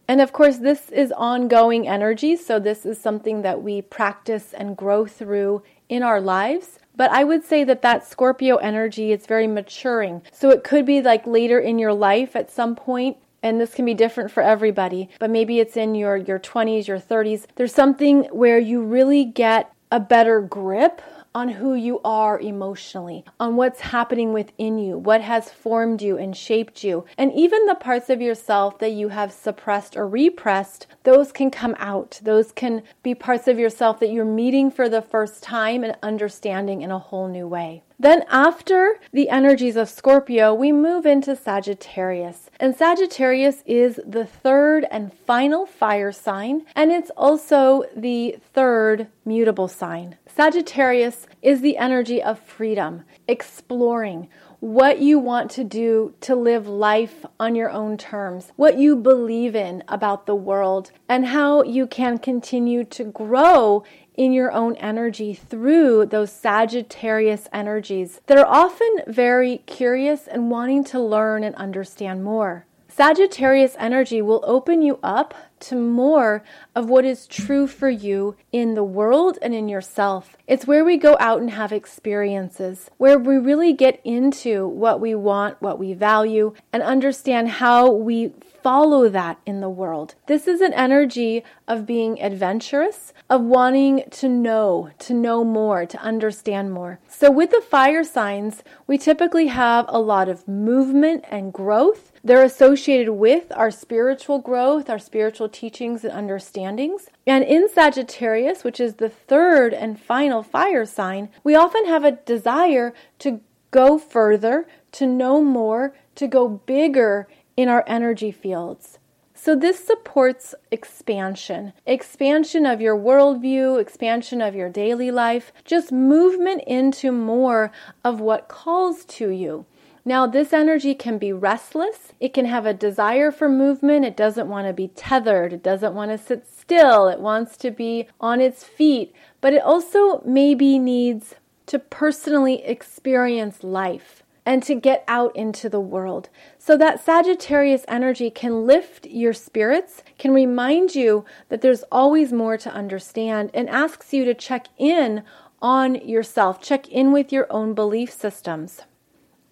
And 0.06 0.20
of 0.20 0.32
course, 0.32 0.58
this 0.58 0.90
is 0.90 1.12
ongoing 1.12 1.88
energy, 1.88 2.36
so 2.36 2.58
this 2.58 2.84
is 2.84 2.98
something 2.98 3.42
that 3.42 3.62
we 3.62 3.80
practice 3.80 4.52
and 4.52 4.76
grow 4.76 5.06
through 5.06 5.62
in 5.88 6.02
our 6.02 6.20
lives. 6.20 6.78
But 6.96 7.10
I 7.10 7.24
would 7.24 7.44
say 7.44 7.64
that 7.64 7.82
that 7.82 8.06
Scorpio 8.06 8.56
energy 8.56 9.12
is 9.12 9.26
very 9.26 9.46
maturing. 9.46 10.22
So 10.30 10.50
it 10.50 10.62
could 10.62 10.86
be 10.86 11.00
like 11.00 11.26
later 11.26 11.58
in 11.58 11.78
your 11.78 11.94
life 11.94 12.36
at 12.36 12.50
some 12.50 12.76
point 12.76 13.16
and 13.42 13.60
this 13.60 13.74
can 13.74 13.84
be 13.84 13.92
different 13.92 14.30
for 14.30 14.42
everybody, 14.42 15.10
but 15.20 15.28
maybe 15.28 15.60
it's 15.60 15.76
in 15.76 15.94
your 15.94 16.16
your 16.16 16.38
20s, 16.38 16.86
your 16.86 16.98
30s. 16.98 17.46
There's 17.56 17.74
something 17.74 18.24
where 18.32 18.58
you 18.58 18.82
really 18.82 19.26
get 19.26 19.70
a 19.92 20.00
better 20.00 20.40
grip 20.40 21.02
on 21.34 21.48
who 21.48 21.74
you 21.74 22.00
are 22.04 22.38
emotionally, 22.38 23.24
on 23.40 23.56
what's 23.56 23.80
happening 23.80 24.32
within 24.32 24.78
you, 24.78 24.96
what 24.96 25.20
has 25.20 25.50
formed 25.50 26.00
you 26.00 26.16
and 26.16 26.36
shaped 26.36 26.84
you. 26.84 27.04
And 27.18 27.32
even 27.32 27.66
the 27.66 27.74
parts 27.74 28.08
of 28.08 28.22
yourself 28.22 28.78
that 28.78 28.92
you 28.92 29.08
have 29.08 29.32
suppressed 29.32 29.96
or 29.96 30.06
repressed, 30.06 30.86
those 31.02 31.32
can 31.32 31.50
come 31.50 31.74
out. 31.78 32.20
Those 32.22 32.52
can 32.52 32.82
be 33.02 33.14
parts 33.14 33.48
of 33.48 33.58
yourself 33.58 33.98
that 34.00 34.10
you're 34.10 34.24
meeting 34.24 34.70
for 34.70 34.88
the 34.88 35.02
first 35.02 35.42
time 35.42 35.82
and 35.82 35.96
understanding 36.02 36.82
in 36.82 36.90
a 36.90 36.98
whole 36.98 37.28
new 37.28 37.48
way. 37.48 37.82
Then, 37.98 38.24
after 38.28 38.98
the 39.12 39.28
energies 39.28 39.76
of 39.76 39.88
Scorpio, 39.88 40.52
we 40.52 40.72
move 40.72 41.06
into 41.06 41.36
Sagittarius. 41.36 42.50
And 42.58 42.74
Sagittarius 42.76 43.62
is 43.66 44.00
the 44.06 44.26
third 44.26 44.86
and 44.90 45.12
final 45.12 45.64
fire 45.64 46.10
sign, 46.10 46.66
and 46.74 46.90
it's 46.90 47.10
also 47.16 47.84
the 47.96 48.36
third 48.52 49.06
mutable 49.24 49.68
sign. 49.68 50.16
Sagittarius 50.26 51.28
is 51.40 51.60
the 51.60 51.76
energy 51.76 52.20
of 52.20 52.40
freedom, 52.40 53.04
exploring 53.28 54.28
what 54.64 54.98
you 54.98 55.18
want 55.18 55.50
to 55.50 55.62
do 55.62 56.14
to 56.22 56.34
live 56.34 56.66
life 56.66 57.26
on 57.38 57.54
your 57.54 57.70
own 57.70 57.98
terms, 57.98 58.50
what 58.56 58.78
you 58.78 58.96
believe 58.96 59.54
in 59.54 59.84
about 59.88 60.24
the 60.24 60.34
world, 60.34 60.90
and 61.06 61.26
how 61.26 61.62
you 61.62 61.86
can 61.86 62.16
continue 62.16 62.82
to 62.82 63.04
grow 63.04 63.84
in 64.16 64.32
your 64.32 64.52
own 64.52 64.76
energy 64.76 65.34
through 65.34 66.06
those 66.06 66.32
Sagittarius 66.32 67.48
energies 67.52 68.20
that 68.26 68.38
are 68.38 68.46
often 68.46 69.02
very 69.06 69.58
curious 69.66 70.26
and 70.26 70.50
wanting 70.50 70.84
to 70.84 71.00
learn 71.00 71.44
and 71.44 71.54
understand 71.56 72.24
more. 72.24 72.66
Sagittarius 72.96 73.74
energy 73.76 74.22
will 74.22 74.44
open 74.46 74.80
you 74.80 75.00
up 75.02 75.34
to 75.58 75.74
more 75.74 76.44
of 76.76 76.88
what 76.88 77.04
is 77.04 77.26
true 77.26 77.66
for 77.66 77.90
you 77.90 78.36
in 78.52 78.74
the 78.74 78.84
world 78.84 79.36
and 79.42 79.52
in 79.52 79.68
yourself. 79.68 80.36
It's 80.46 80.64
where 80.64 80.84
we 80.84 80.96
go 80.96 81.16
out 81.18 81.40
and 81.40 81.50
have 81.50 81.72
experiences, 81.72 82.92
where 82.96 83.18
we 83.18 83.36
really 83.36 83.72
get 83.72 84.00
into 84.04 84.68
what 84.68 85.00
we 85.00 85.12
want, 85.16 85.60
what 85.60 85.80
we 85.80 85.92
value, 85.92 86.54
and 86.72 86.84
understand 86.84 87.48
how 87.48 87.90
we 87.90 88.32
follow 88.64 89.10
that 89.10 89.38
in 89.44 89.60
the 89.60 89.68
world. 89.68 90.14
This 90.26 90.48
is 90.48 90.62
an 90.62 90.72
energy 90.72 91.44
of 91.68 91.84
being 91.84 92.20
adventurous, 92.20 93.12
of 93.28 93.42
wanting 93.42 94.04
to 94.10 94.26
know, 94.26 94.90
to 95.00 95.12
know 95.12 95.44
more, 95.44 95.84
to 95.84 95.98
understand 95.98 96.72
more. 96.72 96.98
So, 97.06 97.30
with 97.30 97.50
the 97.50 97.60
fire 97.60 98.02
signs, 98.02 98.62
we 98.86 98.96
typically 98.96 99.48
have 99.48 99.84
a 99.88 100.00
lot 100.00 100.30
of 100.30 100.48
movement 100.48 101.26
and 101.30 101.52
growth. 101.52 102.10
They're 102.24 102.42
associated 102.42 103.12
with 103.12 103.52
our 103.54 103.70
spiritual 103.70 104.38
growth, 104.38 104.88
our 104.88 104.98
spiritual 104.98 105.50
teachings 105.50 106.02
and 106.02 106.14
understandings. 106.14 107.10
And 107.26 107.44
in 107.44 107.68
Sagittarius, 107.68 108.64
which 108.64 108.80
is 108.80 108.94
the 108.94 109.10
third 109.10 109.74
and 109.74 110.00
final 110.00 110.42
fire 110.42 110.86
sign, 110.86 111.28
we 111.44 111.54
often 111.54 111.84
have 111.84 112.04
a 112.04 112.12
desire 112.12 112.94
to 113.18 113.42
go 113.70 113.98
further, 113.98 114.66
to 114.92 115.06
know 115.06 115.42
more, 115.42 115.94
to 116.14 116.26
go 116.26 116.48
bigger 116.48 117.28
in 117.56 117.68
our 117.68 117.84
energy 117.86 118.30
fields. 118.30 118.98
So, 119.36 119.54
this 119.56 119.84
supports 119.84 120.54
expansion 120.70 121.72
expansion 121.84 122.64
of 122.64 122.80
your 122.80 122.96
worldview, 122.96 123.80
expansion 123.80 124.40
of 124.40 124.54
your 124.54 124.70
daily 124.70 125.10
life, 125.10 125.52
just 125.64 125.92
movement 125.92 126.62
into 126.66 127.12
more 127.12 127.72
of 128.04 128.20
what 128.20 128.48
calls 128.48 129.04
to 129.06 129.28
you. 129.28 129.66
Now, 130.04 130.26
this 130.26 130.52
energy 130.52 130.94
can 130.94 131.18
be 131.18 131.32
restless. 131.32 132.12
It 132.20 132.34
can 132.34 132.44
have 132.44 132.66
a 132.66 132.74
desire 132.74 133.32
for 133.32 133.48
movement. 133.48 134.04
It 134.04 134.16
doesn't 134.16 134.48
want 134.48 134.66
to 134.66 134.72
be 134.72 134.88
tethered. 134.88 135.52
It 135.52 135.62
doesn't 135.62 135.94
want 135.94 136.10
to 136.10 136.18
sit 136.18 136.46
still. 136.46 137.08
It 137.08 137.20
wants 137.20 137.56
to 137.58 137.70
be 137.70 138.08
on 138.20 138.40
its 138.40 138.64
feet. 138.64 139.14
But 139.40 139.54
it 139.54 139.62
also 139.62 140.22
maybe 140.24 140.78
needs 140.78 141.36
to 141.66 141.78
personally 141.78 142.62
experience 142.64 143.64
life 143.64 144.23
and 144.46 144.62
to 144.62 144.74
get 144.74 145.04
out 145.08 145.34
into 145.34 145.68
the 145.68 145.80
world. 145.80 146.28
So 146.58 146.76
that 146.76 147.04
Sagittarius 147.04 147.84
energy 147.88 148.30
can 148.30 148.66
lift 148.66 149.06
your 149.06 149.32
spirits, 149.32 150.02
can 150.18 150.32
remind 150.32 150.94
you 150.94 151.24
that 151.48 151.60
there's 151.60 151.84
always 151.90 152.32
more 152.32 152.56
to 152.58 152.72
understand, 152.72 153.50
and 153.54 153.68
asks 153.70 154.12
you 154.12 154.24
to 154.24 154.34
check 154.34 154.66
in 154.76 155.22
on 155.62 155.94
yourself, 155.94 156.60
check 156.60 156.88
in 156.88 157.10
with 157.10 157.32
your 157.32 157.46
own 157.50 157.72
belief 157.74 158.12
systems. 158.12 158.82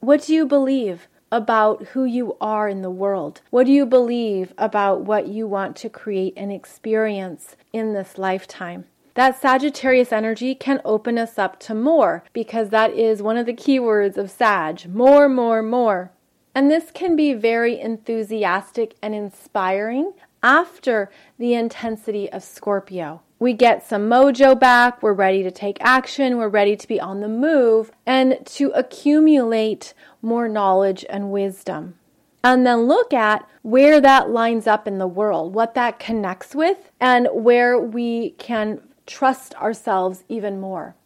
What 0.00 0.26
do 0.26 0.34
you 0.34 0.46
believe? 0.46 1.08
About 1.30 1.82
who 1.94 2.04
you 2.04 2.36
are 2.42 2.68
in 2.68 2.82
the 2.82 2.90
world? 2.90 3.40
What 3.48 3.64
do 3.64 3.72
you 3.72 3.86
believe 3.86 4.52
about 4.58 5.00
what 5.00 5.28
you 5.28 5.46
want 5.46 5.76
to 5.76 5.88
create 5.88 6.34
and 6.36 6.52
experience 6.52 7.56
in 7.72 7.94
this 7.94 8.18
lifetime? 8.18 8.84
That 9.14 9.40
Sagittarius 9.40 10.10
energy 10.10 10.54
can 10.54 10.80
open 10.84 11.18
us 11.18 11.38
up 11.38 11.60
to 11.60 11.74
more 11.74 12.24
because 12.32 12.70
that 12.70 12.92
is 12.92 13.22
one 13.22 13.36
of 13.36 13.44
the 13.44 13.52
keywords 13.52 14.16
of 14.16 14.30
Sag 14.30 14.88
more, 14.88 15.28
more, 15.28 15.62
more. 15.62 16.12
And 16.54 16.70
this 16.70 16.90
can 16.92 17.14
be 17.14 17.34
very 17.34 17.78
enthusiastic 17.78 18.94
and 19.02 19.14
inspiring 19.14 20.12
after 20.42 21.10
the 21.38 21.54
intensity 21.54 22.30
of 22.30 22.42
Scorpio. 22.42 23.22
We 23.38 23.52
get 23.52 23.86
some 23.86 24.08
mojo 24.08 24.58
back, 24.58 25.02
we're 25.02 25.12
ready 25.12 25.42
to 25.42 25.50
take 25.50 25.78
action, 25.80 26.36
we're 26.36 26.48
ready 26.48 26.76
to 26.76 26.88
be 26.88 27.00
on 27.00 27.20
the 27.20 27.28
move 27.28 27.90
and 28.06 28.38
to 28.46 28.70
accumulate 28.70 29.94
more 30.22 30.48
knowledge 30.48 31.04
and 31.10 31.32
wisdom. 31.32 31.96
And 32.44 32.66
then 32.66 32.82
look 32.82 33.12
at 33.12 33.48
where 33.62 34.00
that 34.00 34.30
lines 34.30 34.66
up 34.66 34.88
in 34.88 34.98
the 34.98 35.06
world, 35.06 35.54
what 35.54 35.74
that 35.74 35.98
connects 35.98 36.54
with, 36.54 36.90
and 37.00 37.28
where 37.32 37.78
we 37.78 38.30
can 38.30 38.80
trust 39.12 39.54
ourselves 39.56 40.24
even 40.28 40.58
more. 40.58 40.96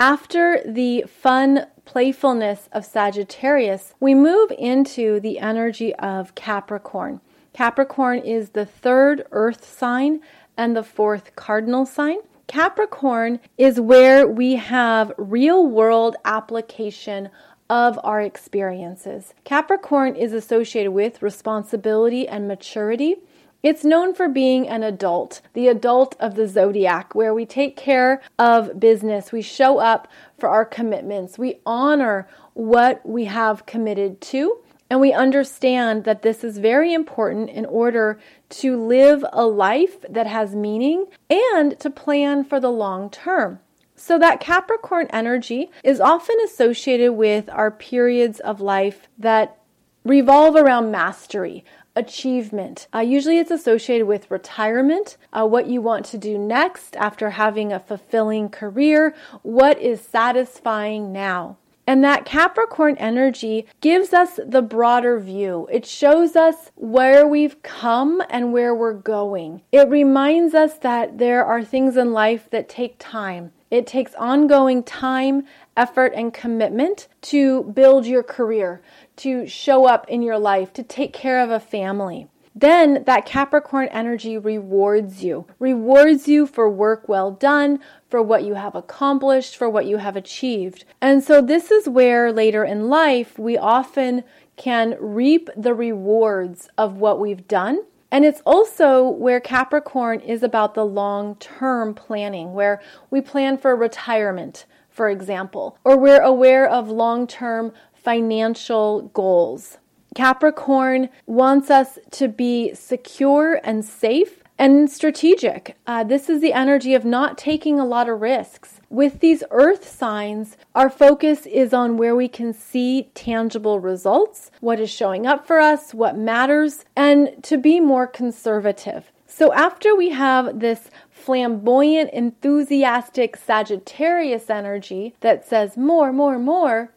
After 0.00 0.62
the 0.66 1.04
fun 1.06 1.66
playfulness 1.84 2.68
of 2.72 2.84
Sagittarius, 2.84 3.94
we 4.00 4.14
move 4.14 4.50
into 4.58 5.20
the 5.20 5.38
energy 5.38 5.94
of 5.96 6.34
Capricorn. 6.34 7.20
Capricorn 7.52 8.20
is 8.20 8.50
the 8.50 8.64
third 8.64 9.26
earth 9.30 9.64
sign 9.64 10.20
and 10.56 10.74
the 10.74 10.82
fourth 10.82 11.36
cardinal 11.36 11.84
sign. 11.84 12.18
Capricorn 12.46 13.38
is 13.58 13.80
where 13.80 14.26
we 14.26 14.56
have 14.56 15.12
real 15.18 15.66
world 15.66 16.16
application 16.24 17.28
of 17.68 17.98
our 18.02 18.20
experiences. 18.20 19.34
Capricorn 19.44 20.16
is 20.16 20.32
associated 20.32 20.92
with 20.92 21.22
responsibility 21.22 22.26
and 22.26 22.48
maturity. 22.48 23.16
It's 23.62 23.84
known 23.84 24.12
for 24.12 24.28
being 24.28 24.68
an 24.68 24.82
adult, 24.82 25.40
the 25.52 25.68
adult 25.68 26.16
of 26.18 26.34
the 26.34 26.48
zodiac, 26.48 27.14
where 27.14 27.32
we 27.32 27.46
take 27.46 27.76
care 27.76 28.20
of 28.36 28.80
business, 28.80 29.30
we 29.30 29.40
show 29.40 29.78
up 29.78 30.08
for 30.36 30.48
our 30.48 30.64
commitments, 30.64 31.38
we 31.38 31.60
honor 31.64 32.26
what 32.54 33.08
we 33.08 33.26
have 33.26 33.64
committed 33.64 34.20
to, 34.22 34.58
and 34.90 35.00
we 35.00 35.12
understand 35.12 36.02
that 36.02 36.22
this 36.22 36.42
is 36.42 36.58
very 36.58 36.92
important 36.92 37.50
in 37.50 37.64
order 37.66 38.18
to 38.48 38.76
live 38.76 39.24
a 39.32 39.46
life 39.46 40.04
that 40.10 40.26
has 40.26 40.56
meaning 40.56 41.06
and 41.30 41.78
to 41.78 41.88
plan 41.88 42.42
for 42.42 42.58
the 42.58 42.70
long 42.70 43.10
term. 43.10 43.60
So, 43.94 44.18
that 44.18 44.40
Capricorn 44.40 45.06
energy 45.10 45.70
is 45.84 46.00
often 46.00 46.36
associated 46.44 47.12
with 47.12 47.48
our 47.50 47.70
periods 47.70 48.40
of 48.40 48.60
life 48.60 49.06
that 49.16 49.56
revolve 50.04 50.56
around 50.56 50.90
mastery, 50.90 51.64
achievement. 51.94 52.88
Uh, 52.94 53.00
usually 53.00 53.38
it's 53.38 53.50
associated 53.50 54.06
with 54.06 54.30
retirement, 54.30 55.16
uh, 55.32 55.46
what 55.46 55.66
you 55.66 55.80
want 55.80 56.04
to 56.06 56.18
do 56.18 56.38
next 56.38 56.96
after 56.96 57.30
having 57.30 57.72
a 57.72 57.80
fulfilling 57.80 58.48
career, 58.48 59.14
what 59.42 59.80
is 59.80 60.00
satisfying 60.00 61.12
now. 61.12 61.56
And 61.86 62.04
that 62.04 62.24
Capricorn 62.24 62.96
energy 62.98 63.66
gives 63.80 64.12
us 64.12 64.38
the 64.46 64.62
broader 64.62 65.18
view. 65.18 65.68
It 65.70 65.84
shows 65.84 66.36
us 66.36 66.70
where 66.76 67.26
we've 67.26 67.60
come 67.62 68.22
and 68.30 68.52
where 68.52 68.74
we're 68.74 68.92
going. 68.92 69.62
It 69.72 69.88
reminds 69.88 70.54
us 70.54 70.78
that 70.78 71.18
there 71.18 71.44
are 71.44 71.64
things 71.64 71.96
in 71.96 72.12
life 72.12 72.48
that 72.50 72.68
take 72.68 72.96
time. 72.98 73.52
It 73.72 73.86
takes 73.86 74.14
ongoing 74.14 74.82
time, 74.82 75.44
effort, 75.76 76.12
and 76.14 76.32
commitment 76.32 77.08
to 77.22 77.64
build 77.64 78.06
your 78.06 78.22
career, 78.22 78.82
to 79.16 79.46
show 79.46 79.86
up 79.86 80.08
in 80.08 80.22
your 80.22 80.38
life, 80.38 80.72
to 80.74 80.82
take 80.82 81.12
care 81.12 81.40
of 81.40 81.50
a 81.50 81.60
family. 81.60 82.28
Then 82.54 83.04
that 83.04 83.24
Capricorn 83.24 83.88
energy 83.88 84.36
rewards 84.36 85.24
you, 85.24 85.46
rewards 85.58 86.28
you 86.28 86.46
for 86.46 86.68
work 86.68 87.08
well 87.08 87.30
done, 87.30 87.80
for 88.10 88.22
what 88.22 88.44
you 88.44 88.54
have 88.54 88.74
accomplished, 88.74 89.56
for 89.56 89.70
what 89.70 89.86
you 89.86 89.96
have 89.96 90.16
achieved. 90.16 90.84
And 91.00 91.24
so, 91.24 91.40
this 91.40 91.70
is 91.70 91.88
where 91.88 92.30
later 92.30 92.62
in 92.62 92.88
life 92.88 93.38
we 93.38 93.56
often 93.56 94.24
can 94.56 94.96
reap 95.00 95.48
the 95.56 95.72
rewards 95.72 96.68
of 96.76 96.96
what 96.96 97.18
we've 97.18 97.48
done. 97.48 97.80
And 98.10 98.26
it's 98.26 98.42
also 98.44 99.08
where 99.08 99.40
Capricorn 99.40 100.20
is 100.20 100.42
about 100.42 100.74
the 100.74 100.84
long 100.84 101.36
term 101.36 101.94
planning, 101.94 102.52
where 102.52 102.82
we 103.10 103.22
plan 103.22 103.56
for 103.56 103.74
retirement, 103.74 104.66
for 104.90 105.08
example, 105.08 105.78
or 105.82 105.96
we're 105.96 106.20
aware 106.20 106.68
of 106.68 106.90
long 106.90 107.26
term 107.26 107.72
financial 108.02 109.02
goals. 109.14 109.78
Capricorn 110.14 111.08
wants 111.26 111.70
us 111.70 111.98
to 112.10 112.28
be 112.28 112.74
secure 112.74 113.60
and 113.64 113.84
safe 113.84 114.42
and 114.58 114.90
strategic. 114.90 115.76
Uh, 115.86 116.04
this 116.04 116.28
is 116.28 116.40
the 116.40 116.52
energy 116.52 116.94
of 116.94 117.04
not 117.04 117.38
taking 117.38 117.80
a 117.80 117.86
lot 117.86 118.08
of 118.08 118.20
risks. 118.20 118.80
With 118.90 119.20
these 119.20 119.42
earth 119.50 119.88
signs, 119.88 120.56
our 120.74 120.90
focus 120.90 121.46
is 121.46 121.72
on 121.72 121.96
where 121.96 122.14
we 122.14 122.28
can 122.28 122.52
see 122.52 123.10
tangible 123.14 123.80
results, 123.80 124.50
what 124.60 124.78
is 124.78 124.90
showing 124.90 125.26
up 125.26 125.46
for 125.46 125.58
us, 125.58 125.94
what 125.94 126.16
matters, 126.16 126.84
and 126.94 127.42
to 127.42 127.56
be 127.56 127.80
more 127.80 128.06
conservative. 128.06 129.10
So, 129.26 129.52
after 129.54 129.96
we 129.96 130.10
have 130.10 130.60
this 130.60 130.90
flamboyant, 131.10 132.10
enthusiastic 132.12 133.36
Sagittarius 133.36 134.50
energy 134.50 135.14
that 135.20 135.48
says 135.48 135.76
more, 135.78 136.12
more, 136.12 136.38
more, 136.38 136.90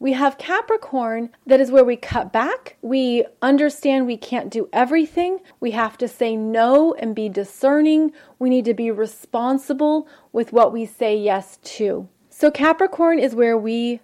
we 0.00 0.12
have 0.12 0.38
Capricorn, 0.38 1.30
that 1.46 1.60
is 1.60 1.70
where 1.70 1.84
we 1.84 1.96
cut 1.96 2.32
back. 2.32 2.76
We 2.82 3.24
understand 3.42 4.06
we 4.06 4.16
can't 4.16 4.50
do 4.50 4.68
everything. 4.72 5.40
We 5.58 5.72
have 5.72 5.98
to 5.98 6.06
say 6.06 6.36
no 6.36 6.94
and 6.94 7.16
be 7.16 7.28
discerning. 7.28 8.12
We 8.38 8.48
need 8.48 8.64
to 8.66 8.74
be 8.74 8.90
responsible 8.90 10.06
with 10.32 10.52
what 10.52 10.72
we 10.72 10.86
say 10.86 11.16
yes 11.16 11.58
to. 11.62 12.08
So, 12.30 12.50
Capricorn 12.50 13.18
is 13.18 13.34
where 13.34 13.58
we 13.58 14.00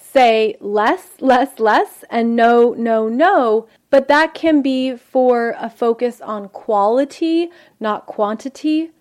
say 0.00 0.56
less, 0.60 1.20
less, 1.20 1.58
less, 1.58 2.04
and 2.08 2.34
no, 2.34 2.72
no, 2.72 3.08
no. 3.08 3.66
But 3.90 4.08
that 4.08 4.32
can 4.32 4.62
be 4.62 4.96
for 4.96 5.54
a 5.58 5.68
focus 5.68 6.20
on 6.22 6.48
quality, 6.48 7.50
not 7.80 8.06
quantity 8.06 8.92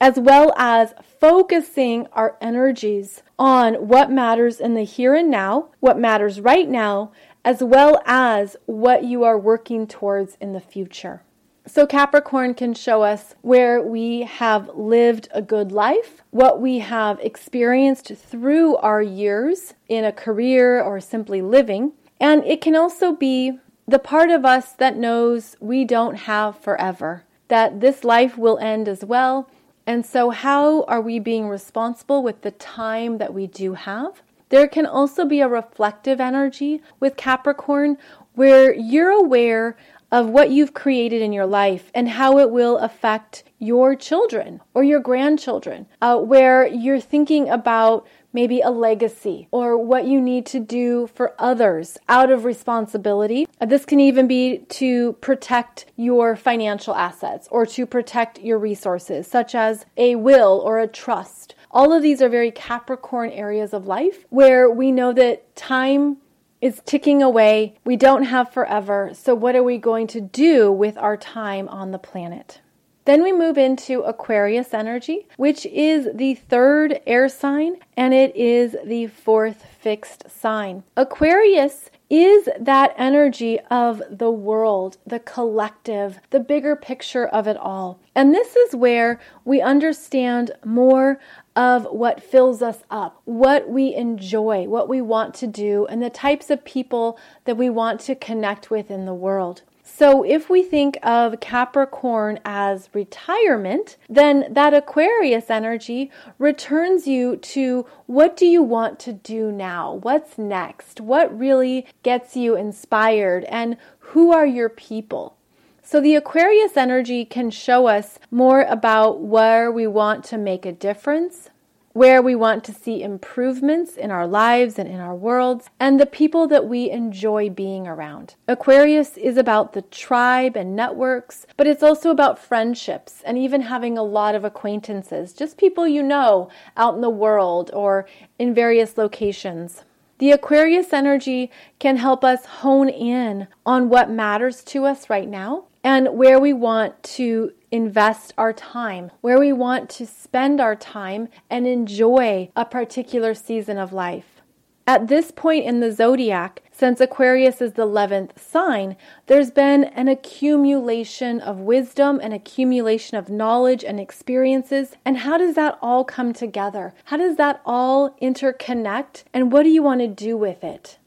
as 0.00 0.18
well 0.18 0.52
as 0.56 0.94
focusing 1.20 2.06
our 2.12 2.36
energies 2.40 3.22
on 3.38 3.74
what 3.74 4.10
matters 4.10 4.60
in 4.60 4.74
the 4.74 4.84
here 4.84 5.14
and 5.14 5.30
now, 5.30 5.68
what 5.80 5.98
matters 5.98 6.40
right 6.40 6.68
now, 6.68 7.12
as 7.44 7.62
well 7.62 8.00
as 8.06 8.56
what 8.66 9.04
you 9.04 9.22
are 9.24 9.38
working 9.38 9.86
towards 9.86 10.36
in 10.40 10.52
the 10.52 10.60
future. 10.60 11.22
So, 11.66 11.86
Capricorn 11.86 12.52
can 12.52 12.74
show 12.74 13.02
us 13.02 13.34
where 13.40 13.80
we 13.80 14.22
have 14.22 14.68
lived 14.74 15.28
a 15.32 15.40
good 15.40 15.72
life, 15.72 16.22
what 16.30 16.60
we 16.60 16.80
have 16.80 17.18
experienced 17.20 18.12
through 18.14 18.76
our 18.76 19.00
years 19.00 19.72
in 19.88 20.04
a 20.04 20.12
career 20.12 20.82
or 20.82 21.00
simply 21.00 21.40
living. 21.40 21.92
And 22.20 22.44
it 22.44 22.60
can 22.60 22.76
also 22.76 23.14
be 23.14 23.58
the 23.88 23.98
part 23.98 24.30
of 24.30 24.44
us 24.44 24.72
that 24.72 24.98
knows 24.98 25.56
we 25.58 25.86
don't 25.86 26.16
have 26.16 26.58
forever, 26.58 27.24
that 27.48 27.80
this 27.80 28.04
life 28.04 28.36
will 28.36 28.58
end 28.58 28.86
as 28.86 29.02
well, 29.02 29.48
and 29.86 30.04
so, 30.06 30.30
how 30.30 30.84
are 30.84 31.00
we 31.00 31.18
being 31.18 31.48
responsible 31.48 32.22
with 32.22 32.40
the 32.40 32.52
time 32.52 33.18
that 33.18 33.34
we 33.34 33.46
do 33.46 33.74
have? 33.74 34.22
There 34.48 34.66
can 34.66 34.86
also 34.86 35.24
be 35.24 35.40
a 35.40 35.48
reflective 35.48 36.20
energy 36.20 36.82
with 37.00 37.16
Capricorn 37.16 37.98
where 38.34 38.74
you're 38.74 39.10
aware 39.10 39.76
of 40.10 40.28
what 40.28 40.50
you've 40.50 40.74
created 40.74 41.20
in 41.20 41.32
your 41.32 41.46
life 41.46 41.90
and 41.94 42.08
how 42.08 42.38
it 42.38 42.50
will 42.50 42.78
affect 42.78 43.44
your 43.64 43.96
children 43.96 44.60
or 44.74 44.84
your 44.84 45.00
grandchildren, 45.00 45.86
uh, 46.02 46.18
where 46.18 46.66
you're 46.66 47.00
thinking 47.00 47.48
about 47.48 48.06
maybe 48.32 48.60
a 48.60 48.70
legacy 48.70 49.48
or 49.50 49.78
what 49.78 50.04
you 50.04 50.20
need 50.20 50.44
to 50.44 50.60
do 50.60 51.06
for 51.06 51.34
others 51.38 51.96
out 52.08 52.30
of 52.30 52.44
responsibility. 52.44 53.46
Uh, 53.60 53.66
this 53.66 53.86
can 53.86 54.00
even 54.00 54.26
be 54.26 54.58
to 54.68 55.14
protect 55.14 55.86
your 55.96 56.36
financial 56.36 56.94
assets 56.94 57.48
or 57.50 57.64
to 57.64 57.86
protect 57.86 58.40
your 58.40 58.58
resources, 58.58 59.26
such 59.26 59.54
as 59.54 59.86
a 59.96 60.16
will 60.16 60.60
or 60.64 60.78
a 60.80 60.88
trust. 60.88 61.54
All 61.70 61.92
of 61.92 62.02
these 62.02 62.20
are 62.20 62.28
very 62.28 62.50
Capricorn 62.50 63.30
areas 63.30 63.72
of 63.72 63.86
life 63.86 64.26
where 64.30 64.70
we 64.70 64.92
know 64.92 65.12
that 65.12 65.56
time 65.56 66.18
is 66.60 66.80
ticking 66.86 67.22
away. 67.22 67.76
We 67.84 67.96
don't 67.96 68.22
have 68.24 68.52
forever. 68.52 69.10
So, 69.12 69.34
what 69.34 69.54
are 69.54 69.62
we 69.62 69.76
going 69.78 70.06
to 70.08 70.20
do 70.20 70.72
with 70.72 70.96
our 70.96 71.16
time 71.16 71.68
on 71.68 71.90
the 71.90 71.98
planet? 71.98 72.60
Then 73.04 73.22
we 73.22 73.32
move 73.32 73.58
into 73.58 74.00
Aquarius 74.00 74.72
energy, 74.72 75.28
which 75.36 75.66
is 75.66 76.08
the 76.14 76.34
third 76.34 77.00
air 77.06 77.28
sign 77.28 77.76
and 77.96 78.14
it 78.14 78.34
is 78.34 78.76
the 78.84 79.08
fourth 79.08 79.66
fixed 79.78 80.30
sign. 80.30 80.84
Aquarius 80.96 81.90
is 82.08 82.48
that 82.58 82.94
energy 82.96 83.58
of 83.70 84.02
the 84.10 84.30
world, 84.30 84.96
the 85.06 85.18
collective, 85.18 86.18
the 86.30 86.40
bigger 86.40 86.76
picture 86.76 87.26
of 87.26 87.46
it 87.46 87.56
all. 87.56 87.98
And 88.14 88.34
this 88.34 88.56
is 88.56 88.76
where 88.76 89.20
we 89.44 89.60
understand 89.60 90.52
more 90.64 91.18
of 91.56 91.84
what 91.84 92.22
fills 92.22 92.62
us 92.62 92.78
up, 92.90 93.20
what 93.24 93.68
we 93.68 93.94
enjoy, 93.94 94.64
what 94.64 94.88
we 94.88 95.00
want 95.00 95.34
to 95.34 95.46
do, 95.46 95.86
and 95.86 96.02
the 96.02 96.10
types 96.10 96.50
of 96.50 96.64
people 96.64 97.18
that 97.44 97.56
we 97.56 97.68
want 97.68 98.00
to 98.02 98.14
connect 98.14 98.70
with 98.70 98.90
in 98.90 99.06
the 99.06 99.14
world. 99.14 99.62
So, 99.96 100.24
if 100.24 100.50
we 100.50 100.64
think 100.64 100.98
of 101.04 101.38
Capricorn 101.38 102.40
as 102.44 102.88
retirement, 102.92 103.96
then 104.08 104.52
that 104.52 104.74
Aquarius 104.74 105.50
energy 105.50 106.10
returns 106.36 107.06
you 107.06 107.36
to 107.36 107.86
what 108.06 108.36
do 108.36 108.44
you 108.44 108.60
want 108.60 108.98
to 109.00 109.12
do 109.12 109.52
now? 109.52 110.00
What's 110.02 110.36
next? 110.36 111.00
What 111.00 111.38
really 111.38 111.86
gets 112.02 112.34
you 112.34 112.56
inspired? 112.56 113.44
And 113.44 113.76
who 114.00 114.32
are 114.32 114.46
your 114.46 114.68
people? 114.68 115.36
So, 115.84 116.00
the 116.00 116.16
Aquarius 116.16 116.76
energy 116.76 117.24
can 117.24 117.50
show 117.50 117.86
us 117.86 118.18
more 118.32 118.62
about 118.62 119.20
where 119.20 119.70
we 119.70 119.86
want 119.86 120.24
to 120.24 120.36
make 120.36 120.66
a 120.66 120.72
difference, 120.72 121.50
where 121.94 122.20
we 122.20 122.34
want 122.34 122.64
to 122.64 122.72
see 122.72 123.02
improvements 123.02 123.96
in 123.96 124.10
our 124.10 124.26
lives 124.26 124.80
and 124.80 124.88
in 124.88 124.98
our 124.98 125.14
worlds, 125.14 125.70
and 125.78 125.98
the 125.98 126.04
people 126.04 126.48
that 126.48 126.66
we 126.66 126.90
enjoy 126.90 127.48
being 127.48 127.86
around. 127.86 128.34
Aquarius 128.48 129.16
is 129.16 129.36
about 129.36 129.72
the 129.72 129.82
tribe 129.82 130.56
and 130.56 130.74
networks, 130.74 131.46
but 131.56 131.68
it's 131.68 131.84
also 131.84 132.10
about 132.10 132.36
friendships 132.36 133.22
and 133.24 133.38
even 133.38 133.62
having 133.62 133.96
a 133.96 134.02
lot 134.02 134.34
of 134.34 134.44
acquaintances, 134.44 135.32
just 135.32 135.56
people 135.56 135.86
you 135.86 136.02
know 136.02 136.50
out 136.76 136.96
in 136.96 137.00
the 137.00 137.08
world 137.08 137.70
or 137.72 138.06
in 138.40 138.52
various 138.52 138.98
locations. 138.98 139.84
The 140.18 140.30
Aquarius 140.30 140.92
energy 140.92 141.50
can 141.78 141.96
help 141.96 142.22
us 142.24 142.46
hone 142.46 142.88
in 142.88 143.48
on 143.66 143.88
what 143.88 144.10
matters 144.10 144.62
to 144.64 144.84
us 144.84 145.10
right 145.10 145.28
now 145.28 145.64
and 145.82 146.16
where 146.16 146.38
we 146.38 146.52
want 146.52 147.02
to 147.02 147.52
invest 147.70 148.32
our 148.38 148.52
time, 148.52 149.10
where 149.20 149.38
we 149.38 149.52
want 149.52 149.90
to 149.90 150.06
spend 150.06 150.60
our 150.60 150.76
time 150.76 151.28
and 151.50 151.66
enjoy 151.66 152.48
a 152.54 152.64
particular 152.64 153.34
season 153.34 153.76
of 153.76 153.92
life. 153.92 154.40
At 154.86 155.08
this 155.08 155.30
point 155.30 155.64
in 155.64 155.80
the 155.80 155.90
zodiac, 155.90 156.62
since 156.76 157.00
Aquarius 157.00 157.62
is 157.62 157.74
the 157.74 157.86
11th 157.86 158.36
sign, 158.36 158.96
there's 159.26 159.52
been 159.52 159.84
an 159.84 160.08
accumulation 160.08 161.40
of 161.40 161.60
wisdom, 161.60 162.18
an 162.20 162.32
accumulation 162.32 163.16
of 163.16 163.28
knowledge 163.28 163.84
and 163.84 164.00
experiences. 164.00 164.96
And 165.04 165.18
how 165.18 165.38
does 165.38 165.54
that 165.54 165.78
all 165.80 166.04
come 166.04 166.32
together? 166.32 166.92
How 167.04 167.16
does 167.16 167.36
that 167.36 167.62
all 167.64 168.10
interconnect? 168.20 169.22
And 169.32 169.52
what 169.52 169.62
do 169.62 169.68
you 169.68 169.84
want 169.84 170.00
to 170.00 170.08
do 170.08 170.36
with 170.36 170.64
it? 170.64 170.98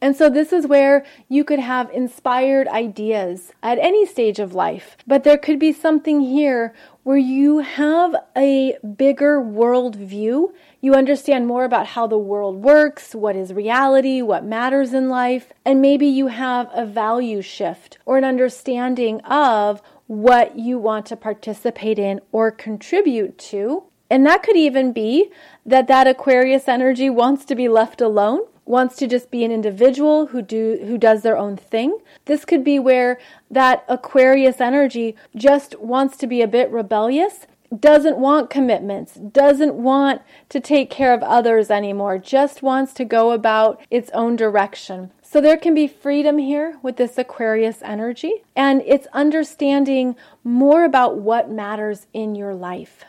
And 0.00 0.16
so, 0.16 0.28
this 0.28 0.52
is 0.52 0.66
where 0.66 1.04
you 1.28 1.44
could 1.44 1.58
have 1.58 1.90
inspired 1.90 2.68
ideas 2.68 3.52
at 3.62 3.78
any 3.78 4.06
stage 4.06 4.38
of 4.38 4.54
life. 4.54 4.96
But 5.06 5.24
there 5.24 5.38
could 5.38 5.58
be 5.58 5.72
something 5.72 6.20
here 6.20 6.72
where 7.08 7.16
you 7.16 7.60
have 7.60 8.14
a 8.36 8.76
bigger 8.98 9.40
world 9.40 9.96
view. 9.96 10.54
You 10.82 10.92
understand 10.92 11.46
more 11.46 11.64
about 11.64 11.86
how 11.86 12.06
the 12.06 12.18
world 12.18 12.62
works, 12.62 13.14
what 13.14 13.34
is 13.34 13.50
reality, 13.50 14.20
what 14.20 14.44
matters 14.44 14.92
in 14.92 15.08
life, 15.08 15.50
and 15.64 15.80
maybe 15.80 16.06
you 16.06 16.26
have 16.26 16.68
a 16.74 16.84
value 16.84 17.40
shift 17.40 17.96
or 18.04 18.18
an 18.18 18.24
understanding 18.24 19.22
of 19.22 19.80
what 20.06 20.58
you 20.58 20.78
want 20.78 21.06
to 21.06 21.16
participate 21.16 21.98
in 21.98 22.20
or 22.30 22.50
contribute 22.50 23.38
to. 23.38 23.84
And 24.10 24.26
that 24.26 24.42
could 24.42 24.58
even 24.58 24.92
be 24.92 25.30
that 25.64 25.88
that 25.88 26.06
Aquarius 26.06 26.68
energy 26.68 27.08
wants 27.08 27.46
to 27.46 27.54
be 27.54 27.70
left 27.70 28.02
alone 28.02 28.40
wants 28.68 28.96
to 28.96 29.06
just 29.06 29.30
be 29.30 29.44
an 29.44 29.50
individual 29.50 30.26
who 30.26 30.42
do 30.42 30.78
who 30.86 30.98
does 30.98 31.22
their 31.22 31.36
own 31.36 31.56
thing. 31.56 31.98
This 32.26 32.44
could 32.44 32.62
be 32.62 32.78
where 32.78 33.18
that 33.50 33.84
Aquarius 33.88 34.60
energy 34.60 35.16
just 35.34 35.78
wants 35.80 36.16
to 36.18 36.26
be 36.26 36.42
a 36.42 36.46
bit 36.46 36.70
rebellious, 36.70 37.46
doesn't 37.76 38.18
want 38.18 38.50
commitments, 38.50 39.14
doesn't 39.14 39.74
want 39.74 40.22
to 40.50 40.60
take 40.60 40.90
care 40.90 41.14
of 41.14 41.22
others 41.22 41.70
anymore, 41.70 42.18
just 42.18 42.62
wants 42.62 42.92
to 42.94 43.04
go 43.04 43.32
about 43.32 43.80
its 43.90 44.10
own 44.10 44.36
direction. 44.36 45.10
So 45.22 45.40
there 45.40 45.58
can 45.58 45.74
be 45.74 45.88
freedom 45.88 46.38
here 46.38 46.78
with 46.82 46.96
this 46.96 47.18
Aquarius 47.18 47.82
energy, 47.82 48.44
and 48.56 48.82
it's 48.86 49.06
understanding 49.12 50.16
more 50.44 50.84
about 50.84 51.18
what 51.18 51.50
matters 51.50 52.06
in 52.12 52.34
your 52.34 52.54
life. 52.54 53.04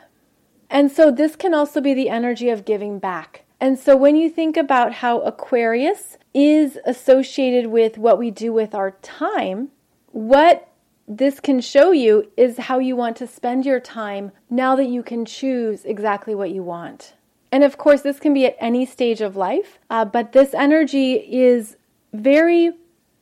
And 0.68 0.92
so 0.92 1.10
this 1.10 1.36
can 1.36 1.52
also 1.54 1.80
be 1.80 1.94
the 1.94 2.08
energy 2.08 2.48
of 2.48 2.64
giving 2.64 2.98
back. 2.98 3.44
And 3.60 3.78
so 3.78 3.94
when 3.96 4.16
you 4.16 4.30
think 4.30 4.56
about 4.56 4.94
how 4.94 5.20
Aquarius 5.20 6.16
is 6.32 6.78
associated 6.86 7.66
with 7.66 7.98
what 7.98 8.18
we 8.18 8.30
do 8.30 8.52
with 8.52 8.74
our 8.74 8.92
time, 9.02 9.68
what 10.12 10.68
this 11.06 11.40
can 11.40 11.60
show 11.60 11.90
you 11.90 12.30
is 12.36 12.56
how 12.56 12.78
you 12.78 12.96
want 12.96 13.16
to 13.16 13.26
spend 13.26 13.66
your 13.66 13.80
time 13.80 14.32
now 14.48 14.76
that 14.76 14.86
you 14.86 15.02
can 15.02 15.24
choose 15.24 15.84
exactly 15.84 16.34
what 16.34 16.52
you 16.52 16.62
want. 16.62 17.14
And 17.52 17.64
of 17.64 17.76
course, 17.76 18.02
this 18.02 18.20
can 18.20 18.32
be 18.32 18.46
at 18.46 18.56
any 18.60 18.86
stage 18.86 19.20
of 19.20 19.36
life, 19.36 19.78
uh, 19.90 20.04
but 20.04 20.32
this 20.32 20.54
energy 20.54 21.14
is 21.14 21.76
very 22.12 22.70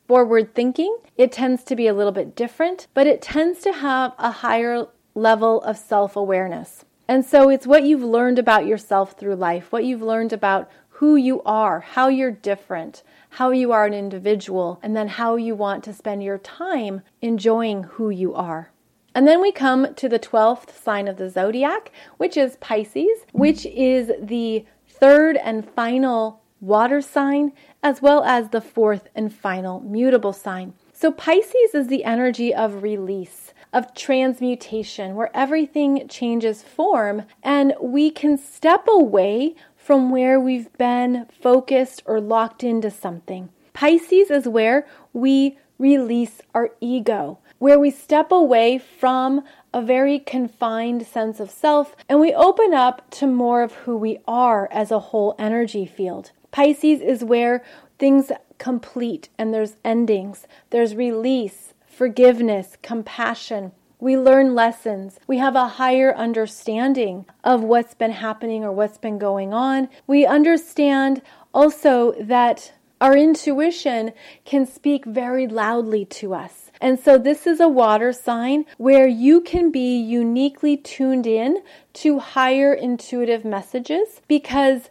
forward 0.07 0.55
thinking. 0.55 0.99
It 1.17 1.33
tends 1.33 1.65
to 1.65 1.75
be 1.75 1.87
a 1.87 1.95
little 1.95 2.13
bit 2.13 2.37
different, 2.37 2.87
but 2.95 3.07
it 3.07 3.23
tends 3.23 3.61
to 3.61 3.73
have 3.73 4.13
a 4.19 4.31
higher 4.31 4.87
level 5.15 5.63
of 5.63 5.79
self 5.79 6.15
awareness. 6.15 6.85
And 7.09 7.25
so 7.25 7.49
it's 7.49 7.67
what 7.67 7.85
you've 7.85 8.03
learned 8.05 8.39
about 8.39 8.67
yourself 8.67 9.13
through 9.13 9.37
life, 9.37 9.73
what 9.73 9.85
you've 9.85 10.03
learned 10.03 10.35
about 10.35 10.71
who 10.91 11.17
you 11.17 11.41
are, 11.45 11.81
how 11.81 12.09
you're 12.09 12.31
different, 12.31 13.03
how 13.31 13.51
you 13.51 13.73
are 13.73 13.87
an 13.87 13.95
individual, 13.95 14.79
and 14.83 14.95
then 14.95 15.09
how 15.09 15.37
you 15.37 15.55
want 15.55 15.83
to 15.85 15.95
spend 15.95 16.23
your 16.23 16.39
time 16.39 17.01
enjoying 17.23 17.85
who 17.85 18.11
you 18.11 18.35
are. 18.35 18.73
And 19.15 19.27
then 19.27 19.41
we 19.41 19.53
come 19.53 19.95
to 19.95 20.09
the 20.09 20.19
12th 20.19 20.71
sign 20.71 21.09
of 21.09 21.17
the 21.17 21.31
zodiac, 21.31 21.93
which 22.19 22.37
is 22.37 22.57
Pisces, 22.57 23.25
which 23.33 23.65
is 23.65 24.13
the 24.21 24.67
third 24.87 25.37
and 25.37 25.69
final 25.69 26.43
water 26.61 27.01
sign, 27.01 27.53
as 27.83 28.03
well 28.03 28.23
as 28.25 28.51
the 28.51 28.61
fourth 28.61 29.09
and 29.15 29.33
final 29.33 29.81
mutable 29.81 30.33
sign. 30.33 30.75
So 30.93 31.11
Pisces 31.11 31.75
is 31.75 31.87
the 31.87 32.05
energy 32.05 32.55
of 32.55 32.83
release 32.83 33.48
of 33.73 33.95
transmutation 33.95 35.15
where 35.15 35.31
everything 35.35 36.07
changes 36.09 36.63
form 36.63 37.25
and 37.43 37.75
we 37.81 38.11
can 38.11 38.39
step 38.39 38.87
away 38.89 39.55
from 39.77 40.11
where 40.11 40.39
we've 40.39 40.73
been 40.77 41.27
focused 41.41 42.03
or 42.07 42.21
locked 42.21 42.63
into 42.63 42.91
something. 42.91 43.49
Pisces 43.73 44.31
is 44.31 44.49
where 44.49 44.87
we 45.13 45.57
release 45.79 46.41
our 46.55 46.71
ego, 46.81 47.39
where 47.59 47.79
we 47.79 47.91
step 47.91 48.33
away 48.33 48.79
from 48.79 49.43
a 49.73 49.81
very 49.81 50.19
confined 50.19 51.07
sense 51.07 51.41
of 51.41 51.51
self 51.51 51.95
and 52.09 52.21
we 52.21 52.35
open 52.35 52.75
up 52.75 53.09
to 53.11 53.27
more 53.27 53.63
of 53.63 53.73
who 53.73 53.97
we 53.97 54.19
are 54.27 54.69
as 54.73 54.91
a 54.91 54.99
whole 54.99 55.35
energy 55.39 55.87
field. 55.87 56.33
Pisces 56.51 57.01
is 57.01 57.23
where 57.25 57.63
things 57.99 58.33
complete 58.59 59.29
and 59.39 59.55
there's 59.55 59.77
endings, 59.85 60.47
there's 60.71 60.95
release, 60.95 61.75
forgiveness, 61.99 62.79
compassion. 62.81 63.73
We 63.99 64.17
learn 64.17 64.55
lessons. 64.55 65.19
We 65.27 65.39
have 65.39 65.57
a 65.57 65.67
higher 65.67 66.15
understanding 66.15 67.27
of 67.43 67.65
what's 67.65 67.95
been 67.95 68.13
happening 68.13 68.63
or 68.63 68.71
what's 68.71 68.99
been 68.99 69.19
going 69.19 69.53
on. 69.53 69.89
We 70.07 70.25
understand 70.25 71.23
also 71.53 72.13
that 72.21 72.73
our 73.01 73.17
intuition 73.17 74.13
can 74.45 74.65
speak 74.65 75.07
very 75.07 75.49
loudly 75.49 76.05
to 76.05 76.35
us. 76.35 76.71
And 76.81 77.01
so, 77.01 77.19
this 77.19 77.49
is 77.49 77.59
a 77.59 77.67
water 77.67 78.13
sign 78.13 78.65
where 78.77 79.09
you 79.09 79.41
can 79.41 79.73
be 79.73 79.99
uniquely 79.99 80.77
tuned 80.77 81.27
in 81.27 81.65
to 81.95 82.21
higher 82.21 82.73
intuitive 82.73 83.45
messages 83.45 84.23
because 84.29 84.89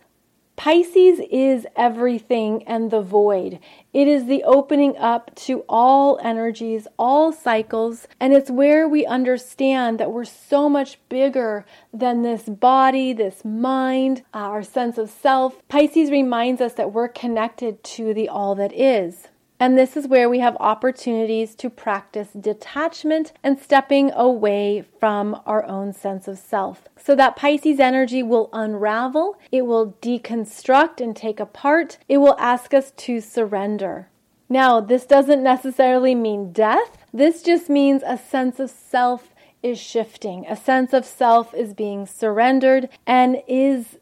Pisces 0.57 1.21
is 1.29 1.67
everything 1.75 2.63
and 2.63 2.89
the 2.89 2.99
void. 2.99 3.59
It 3.93 4.07
is 4.07 4.25
the 4.25 4.43
opening 4.43 4.97
up 4.97 5.33
to 5.35 5.63
all 5.69 6.19
energies, 6.23 6.87
all 6.97 7.31
cycles, 7.31 8.07
and 8.19 8.33
it's 8.33 8.49
where 8.49 8.89
we 8.89 9.05
understand 9.05 9.99
that 9.99 10.11
we're 10.11 10.25
so 10.25 10.67
much 10.67 10.97
bigger 11.09 11.63
than 11.93 12.23
this 12.23 12.49
body, 12.49 13.13
this 13.13 13.45
mind, 13.45 14.23
uh, 14.33 14.39
our 14.39 14.63
sense 14.63 14.97
of 14.97 15.11
self. 15.11 15.61
Pisces 15.67 16.09
reminds 16.09 16.59
us 16.59 16.73
that 16.73 16.91
we're 16.91 17.07
connected 17.07 17.83
to 17.83 18.15
the 18.15 18.27
all 18.27 18.55
that 18.55 18.73
is. 18.73 19.27
And 19.59 19.77
this 19.77 19.97
is 19.97 20.07
where 20.07 20.29
we 20.29 20.39
have 20.39 20.55
opportunities 20.59 21.55
to 21.55 21.69
practice 21.69 22.29
detachment 22.39 23.33
and 23.43 23.59
stepping 23.59 24.11
away 24.11 24.83
from 24.99 25.41
our 25.45 25.65
own 25.65 25.93
sense 25.93 26.27
of 26.27 26.37
self. 26.37 26.87
So 26.97 27.15
that 27.15 27.35
Pisces 27.35 27.79
energy 27.79 28.21
will 28.21 28.49
unravel, 28.53 29.39
it 29.51 29.65
will 29.65 29.97
deconstruct 30.01 31.01
and 31.01 31.15
take 31.15 31.39
apart, 31.39 31.97
it 32.07 32.17
will 32.17 32.35
ask 32.37 32.73
us 32.73 32.91
to 32.91 33.19
surrender. 33.19 34.09
Now, 34.49 34.79
this 34.79 35.05
doesn't 35.05 35.43
necessarily 35.43 36.15
mean 36.15 36.51
death, 36.51 36.97
this 37.11 37.41
just 37.41 37.69
means 37.69 38.03
a 38.05 38.17
sense 38.17 38.59
of 38.59 38.69
self 38.69 39.33
is 39.63 39.79
shifting, 39.79 40.45
a 40.47 40.55
sense 40.55 40.93
of 40.93 41.05
self 41.05 41.53
is 41.53 41.73
being 41.73 42.05
surrendered 42.05 42.89
and 43.05 43.41
is 43.47 43.97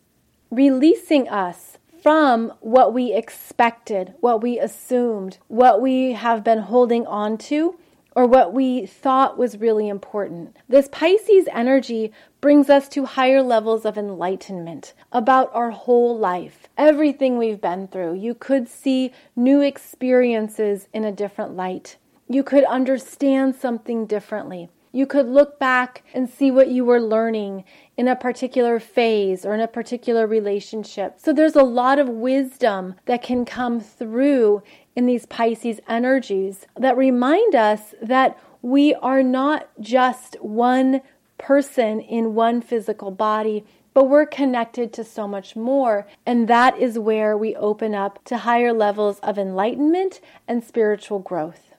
releasing 0.51 1.28
us 1.30 1.78
from 2.06 2.53
what 2.60 2.93
we 2.93 3.12
expected, 3.12 4.14
what 4.20 4.39
we 4.39 4.60
assumed, 4.60 5.39
what 5.47 5.82
we 5.82 6.12
have 6.12 6.43
been 6.43 6.60
holding 6.60 7.03
on 7.08 7.36
to, 7.36 7.80
or 8.16 8.28
what 8.28 8.53
we 8.53 8.86
thought 8.86 9.39
was 9.39 9.58
really 9.58 9.89
important. 9.89 10.56
This 10.70 10.88
Pisces 10.91 11.47
energy 11.51 12.12
brings 12.41 12.70
us 12.70 12.88
to 12.89 13.06
higher 13.06 13.41
levels 13.41 13.86
of 13.86 13.97
enlightenment 13.97 14.93
about 15.12 15.49
our 15.51 15.72
whole 15.72 16.16
life, 16.16 16.68
everything 16.78 17.39
we've 17.39 17.60
been 17.60 17.88
through. 17.88 18.14
You 18.14 18.36
could 18.36 18.70
see 18.70 19.12
new 19.36 19.62
experiences 19.62 20.88
in 20.93 21.06
a 21.06 21.12
different 21.12 21.56
light. 21.56 21.97
You 22.30 22.43
could 22.43 22.66
understand 22.66 23.56
something 23.56 24.06
differently. 24.06 24.70
You 24.96 25.06
could 25.06 25.28
look 25.28 25.60
back 25.60 26.04
and 26.14 26.30
see 26.30 26.52
what 26.52 26.70
you 26.70 26.86
were 26.86 27.02
learning 27.02 27.66
in 27.98 28.08
a 28.08 28.16
particular 28.16 28.80
phase 28.80 29.46
or 29.46 29.54
in 29.54 29.60
a 29.60 29.68
particular 29.68 30.26
relationship. 30.26 31.16
So 31.18 31.34
there's 31.34 31.58
a 31.58 31.64
lot 31.64 32.00
of 32.00 32.08
wisdom 32.08 32.96
that 33.04 33.22
can 33.22 33.43
come 33.43 33.82
through 33.82 34.64
in 34.96 35.06
these 35.06 35.26
Pisces 35.26 35.82
energies 35.89 36.66
that 36.78 36.96
remind 36.96 37.56
us 37.56 37.93
that 38.02 38.39
we 38.62 38.93
are 38.96 39.22
not 39.22 39.68
just 39.82 40.38
one 40.41 41.02
person 41.38 42.00
in 42.00 42.34
one 42.34 42.62
physical 42.62 43.12
body, 43.12 43.66
but 43.93 44.08
we're 44.08 44.26
connected 44.26 44.93
to 44.93 45.04
so 45.04 45.28
much 45.28 45.58
more. 45.58 46.08
And 46.26 46.48
that 46.48 46.80
is 46.80 46.98
where 46.98 47.38
we 47.38 47.54
open 47.58 47.93
up 47.93 48.24
to 48.26 48.38
higher 48.38 48.72
levels 48.72 49.20
of 49.20 49.38
enlightenment 49.38 50.22
and 50.48 50.64
spiritual 50.64 51.20
growth. 51.20 51.75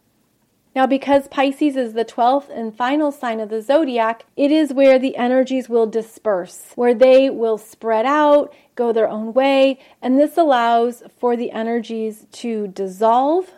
Now, 0.77 0.87
because 0.87 1.27
Pisces 1.29 1.74
is 1.74 1.95
the 1.95 2.05
12th 2.05 2.51
and 2.51 2.77
final 2.77 3.11
sign 3.11 3.41
of 3.41 3.49
the 3.49 3.62
zodiac, 3.62 4.27
it 4.37 4.51
is 4.51 4.74
where 4.74 4.99
the 4.99 5.16
energies 5.16 5.70
will 5.70 5.87
disperse, 5.87 6.72
where 6.74 6.93
they 6.93 7.31
will 7.31 7.57
spread 7.57 8.05
out, 8.05 8.55
go 8.74 8.93
their 8.93 9.09
own 9.09 9.33
way, 9.33 9.79
and 10.03 10.18
this 10.18 10.37
allows 10.37 11.03
for 11.18 11.35
the 11.35 11.51
energies 11.51 12.27
to 12.33 12.68
dissolve 12.68 13.53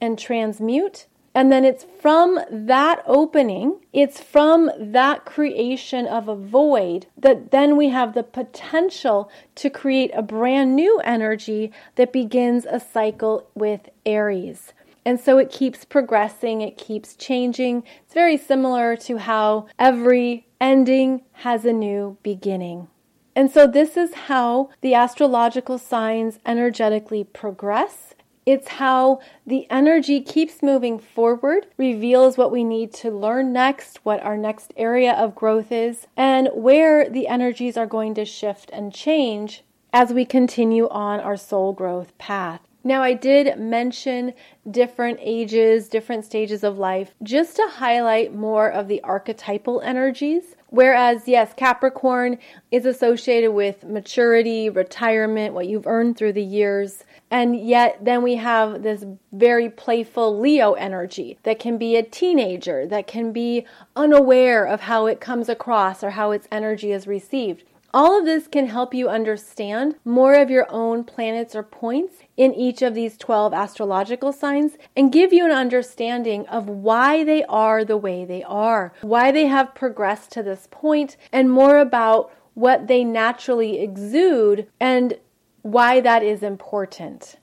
and 0.00 0.18
transmute. 0.18 1.06
And 1.32 1.52
then 1.52 1.64
it's 1.64 1.86
from 2.00 2.40
that 2.50 3.04
opening, 3.06 3.80
it's 3.92 4.20
from 4.20 4.68
that 4.76 5.24
creation 5.24 6.06
of 6.06 6.28
a 6.28 6.34
void 6.34 7.06
that 7.16 7.52
then 7.52 7.76
we 7.76 7.90
have 7.90 8.14
the 8.14 8.24
potential 8.24 9.30
to 9.54 9.70
create 9.70 10.10
a 10.12 10.22
brand 10.22 10.74
new 10.74 10.98
energy 11.04 11.72
that 11.94 12.12
begins 12.12 12.66
a 12.66 12.80
cycle 12.80 13.48
with 13.54 13.88
Aries. 14.04 14.73
And 15.06 15.20
so 15.20 15.38
it 15.38 15.50
keeps 15.50 15.84
progressing, 15.84 16.62
it 16.62 16.78
keeps 16.78 17.14
changing. 17.16 17.84
It's 18.04 18.14
very 18.14 18.36
similar 18.36 18.96
to 18.96 19.18
how 19.18 19.66
every 19.78 20.46
ending 20.60 21.22
has 21.32 21.64
a 21.64 21.72
new 21.72 22.16
beginning. 22.22 22.88
And 23.36 23.50
so 23.50 23.66
this 23.66 23.96
is 23.96 24.14
how 24.14 24.70
the 24.80 24.94
astrological 24.94 25.76
signs 25.78 26.38
energetically 26.46 27.24
progress 27.24 28.14
It's 28.46 28.68
how 28.68 29.20
the 29.46 29.66
energy 29.70 30.20
keeps 30.20 30.62
moving 30.62 30.98
forward, 30.98 31.66
reveals 31.78 32.36
what 32.36 32.52
we 32.52 32.62
need 32.62 32.92
to 32.94 33.10
learn 33.10 33.52
next, 33.54 34.04
what 34.04 34.22
our 34.22 34.36
next 34.36 34.72
area 34.76 35.14
of 35.14 35.34
growth 35.34 35.72
is, 35.72 36.06
and 36.16 36.48
where 36.52 37.08
the 37.08 37.26
energies 37.26 37.78
are 37.78 37.86
going 37.86 38.14
to 38.14 38.24
shift 38.26 38.68
and 38.72 38.92
change 38.92 39.64
as 39.94 40.12
we 40.12 40.26
continue 40.26 40.88
on 40.90 41.20
our 41.20 41.36
soul 41.38 41.72
growth 41.72 42.16
path. 42.18 42.60
Now, 42.86 43.02
I 43.02 43.14
did 43.14 43.58
mention 43.58 44.34
different 44.70 45.18
ages, 45.22 45.88
different 45.88 46.26
stages 46.26 46.62
of 46.62 46.76
life, 46.76 47.14
just 47.22 47.56
to 47.56 47.66
highlight 47.66 48.34
more 48.34 48.70
of 48.70 48.88
the 48.88 49.00
archetypal 49.02 49.80
energies. 49.80 50.54
Whereas, 50.68 51.26
yes, 51.26 51.54
Capricorn 51.56 52.38
is 52.70 52.84
associated 52.84 53.52
with 53.52 53.84
maturity, 53.84 54.68
retirement, 54.68 55.54
what 55.54 55.66
you've 55.66 55.86
earned 55.86 56.18
through 56.18 56.34
the 56.34 56.42
years. 56.42 57.04
And 57.30 57.58
yet, 57.58 58.04
then 58.04 58.22
we 58.22 58.34
have 58.36 58.82
this 58.82 59.06
very 59.32 59.70
playful 59.70 60.38
Leo 60.38 60.74
energy 60.74 61.38
that 61.44 61.58
can 61.58 61.78
be 61.78 61.96
a 61.96 62.02
teenager, 62.02 62.86
that 62.86 63.06
can 63.06 63.32
be 63.32 63.66
unaware 63.96 64.66
of 64.66 64.82
how 64.82 65.06
it 65.06 65.20
comes 65.20 65.48
across 65.48 66.04
or 66.04 66.10
how 66.10 66.32
its 66.32 66.48
energy 66.52 66.92
is 66.92 67.06
received. 67.06 67.64
All 67.94 68.18
of 68.18 68.24
this 68.24 68.48
can 68.48 68.66
help 68.66 68.92
you 68.92 69.08
understand 69.08 69.94
more 70.04 70.34
of 70.34 70.50
your 70.50 70.66
own 70.68 71.04
planets 71.04 71.54
or 71.54 71.62
points 71.62 72.16
in 72.36 72.52
each 72.52 72.82
of 72.82 72.92
these 72.92 73.16
12 73.16 73.54
astrological 73.54 74.32
signs 74.32 74.72
and 74.96 75.12
give 75.12 75.32
you 75.32 75.44
an 75.44 75.52
understanding 75.52 76.44
of 76.48 76.68
why 76.68 77.22
they 77.22 77.44
are 77.44 77.84
the 77.84 77.96
way 77.96 78.24
they 78.24 78.42
are, 78.42 78.92
why 79.02 79.30
they 79.30 79.46
have 79.46 79.76
progressed 79.76 80.32
to 80.32 80.42
this 80.42 80.66
point, 80.72 81.16
and 81.30 81.52
more 81.52 81.78
about 81.78 82.32
what 82.54 82.88
they 82.88 83.04
naturally 83.04 83.78
exude 83.78 84.66
and 84.80 85.16
why 85.62 86.00
that 86.00 86.24
is 86.24 86.42
important. 86.42 87.36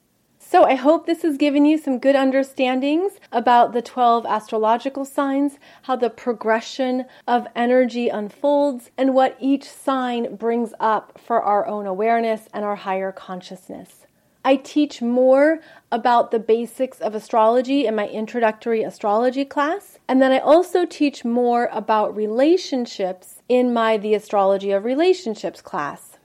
So, 0.52 0.66
I 0.66 0.76
hope 0.76 1.06
this 1.06 1.22
has 1.22 1.38
given 1.38 1.64
you 1.64 1.78
some 1.78 1.98
good 1.98 2.14
understandings 2.14 3.14
about 3.32 3.72
the 3.72 3.82
12 3.82 4.26
astrological 4.26 5.06
signs, 5.06 5.58
how 5.84 5.96
the 5.96 6.10
progression 6.10 7.06
of 7.26 7.48
energy 7.56 8.10
unfolds, 8.10 8.92
and 8.98 9.14
what 9.14 9.38
each 9.40 9.64
sign 9.64 10.36
brings 10.36 10.74
up 10.78 11.18
for 11.18 11.42
our 11.42 11.66
own 11.68 11.86
awareness 11.86 12.50
and 12.54 12.66
our 12.66 12.76
higher 12.76 13.14
consciousness. 13.14 14.06
I 14.44 14.58
teach 14.58 15.02
more 15.02 15.62
about 15.90 16.32
the 16.32 16.40
basics 16.40 17.00
of 17.00 17.16
astrology 17.16 17.86
in 17.86 17.96
my 17.96 18.10
introductory 18.10 18.84
astrology 18.84 19.46
class, 19.46 20.00
and 20.10 20.22
then 20.22 20.34
I 20.34 20.40
also 20.40 20.86
teach 20.86 21.24
more 21.24 21.70
about 21.72 22.14
relationships 22.14 23.42
in 23.48 23.74
my 23.74 23.96
The 23.96 24.16
Astrology 24.16 24.72
of 24.72 24.84
Relationships 24.84 25.62
class 25.62 26.18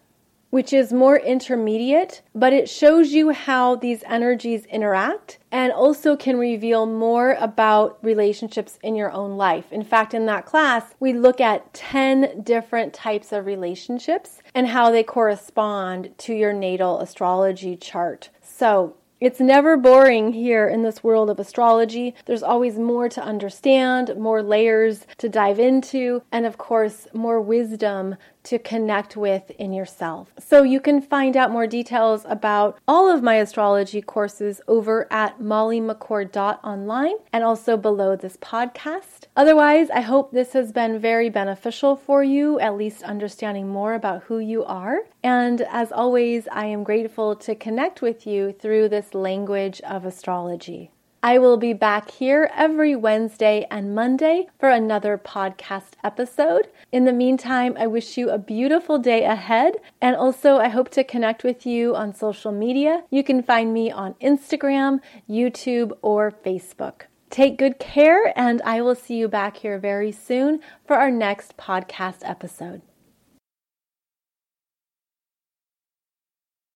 which 0.51 0.73
is 0.73 0.93
more 0.93 1.19
intermediate, 1.19 2.23
but 2.35 2.53
it 2.53 2.69
shows 2.69 3.13
you 3.13 3.31
how 3.31 3.77
these 3.77 4.03
energies 4.07 4.65
interact 4.67 5.39
and 5.51 5.73
also 5.73 6.17
can 6.17 6.39
reveal 6.39 6.87
more 6.87 7.37
about 7.41 7.99
relationships 8.03 8.79
in 8.83 8.95
your 8.95 9.11
own 9.11 9.37
life. 9.37 9.73
In 9.73 9.83
fact, 9.83 10.15
in 10.15 10.27
that 10.27 10.47
class, 10.47 10.95
we 11.01 11.13
look 11.13 11.41
at 11.41 11.73
10 11.75 12.43
different 12.43 12.93
types 12.93 13.33
of 13.33 13.47
relationships 13.47 14.43
and 14.55 14.69
how 14.69 14.91
they 14.91 15.03
correspond 15.03 16.17
to 16.19 16.35
your 16.35 16.53
natal 16.53 17.01
astrology 17.01 17.77
chart. 17.77 18.31
So, 18.43 18.97
it's 19.19 19.41
never 19.41 19.79
boring 19.79 20.35
here 20.35 20.69
in 20.69 20.83
this 20.83 21.03
world 21.03 21.31
of 21.31 21.41
astrology. 21.41 22.15
There's 22.27 22.43
always 22.43 22.79
more 22.79 23.09
to 23.09 23.23
understand, 23.23 24.15
more 24.19 24.43
layers 24.43 25.07
to 25.17 25.31
dive 25.31 25.59
into, 25.59 26.23
and 26.31 26.45
of 26.45 26.59
course, 26.59 27.09
more 27.15 27.41
wisdom 27.41 28.17
to 28.47 28.59
connect 28.59 29.17
with 29.17 29.51
in 29.59 29.73
yourself. 29.73 30.33
So 30.39 30.63
you 30.63 30.81
can 30.81 31.01
find 31.03 31.37
out 31.37 31.51
more 31.51 31.67
details 31.67 32.25
about 32.29 32.79
all 32.87 33.11
of 33.11 33.23
my 33.23 33.35
astrology 33.35 34.01
courses 34.01 34.61
over 34.69 35.07
at 35.13 35.41
mollymccord.online 35.41 37.17
and 37.33 37.45
also 37.45 37.77
below 37.77 38.17
this 38.17 38.37
podcast. 38.37 39.25
Otherwise, 39.37 39.91
I 39.91 40.01
hope 40.01 40.31
this 40.31 40.53
has 40.53 40.73
been 40.73 40.99
very 40.99 41.29
beneficial 41.29 41.97
for 41.97 42.23
you, 42.23 42.61
at 42.61 42.77
least 42.77 43.03
understanding 43.03 43.69
more 43.69 43.95
about 43.95 44.23
who 44.25 44.39
you 44.39 44.65
are. 44.65 45.01
And 45.25 45.63
as 45.63 45.91
always, 45.91 46.47
I 46.53 46.67
am 46.67 46.85
grateful 46.85 47.35
to 47.37 47.55
connect 47.55 48.01
with 48.01 48.27
you 48.27 48.53
through 48.53 48.89
this 48.89 49.13
language 49.13 49.81
of 49.81 50.07
astrology. 50.07 50.93
I 51.27 51.39
will 51.39 51.57
be 51.57 51.73
back 51.73 52.13
here 52.13 52.49
every 52.55 52.95
Wednesday 52.95 53.67
and 53.69 53.97
Monday 53.97 54.47
for 54.61 54.69
another 54.69 55.19
podcast 55.19 55.95
episode. 56.05 56.69
In 56.93 57.05
the 57.05 57.13
meantime, 57.13 57.75
I 57.77 57.89
wish 57.89 58.17
you 58.17 58.31
a 58.31 58.39
beautiful 58.39 59.01
day 59.01 59.25
ahead. 59.25 59.75
And 60.01 60.15
also, 60.15 60.59
I 60.59 60.69
hope 60.69 60.89
to 60.91 61.03
connect 61.03 61.43
with 61.43 61.67
you 61.67 61.97
on 61.97 62.15
social 62.15 62.53
media. 62.53 63.03
You 63.11 63.25
can 63.25 63.43
find 63.43 63.75
me 63.75 63.91
on 63.91 64.15
Instagram, 64.23 65.01
YouTube, 65.29 65.91
or 66.01 66.31
Facebook. 66.31 67.07
Take 67.29 67.59
good 67.59 67.81
care, 67.81 68.33
and 68.39 68.63
I 68.63 68.81
will 68.81 68.95
see 68.95 69.17
you 69.17 69.27
back 69.27 69.57
here 69.57 69.81
very 69.81 70.13
soon 70.13 70.61
for 70.87 70.95
our 70.95 71.11
next 71.11 71.57
podcast 71.57 72.19
episode. 72.23 72.83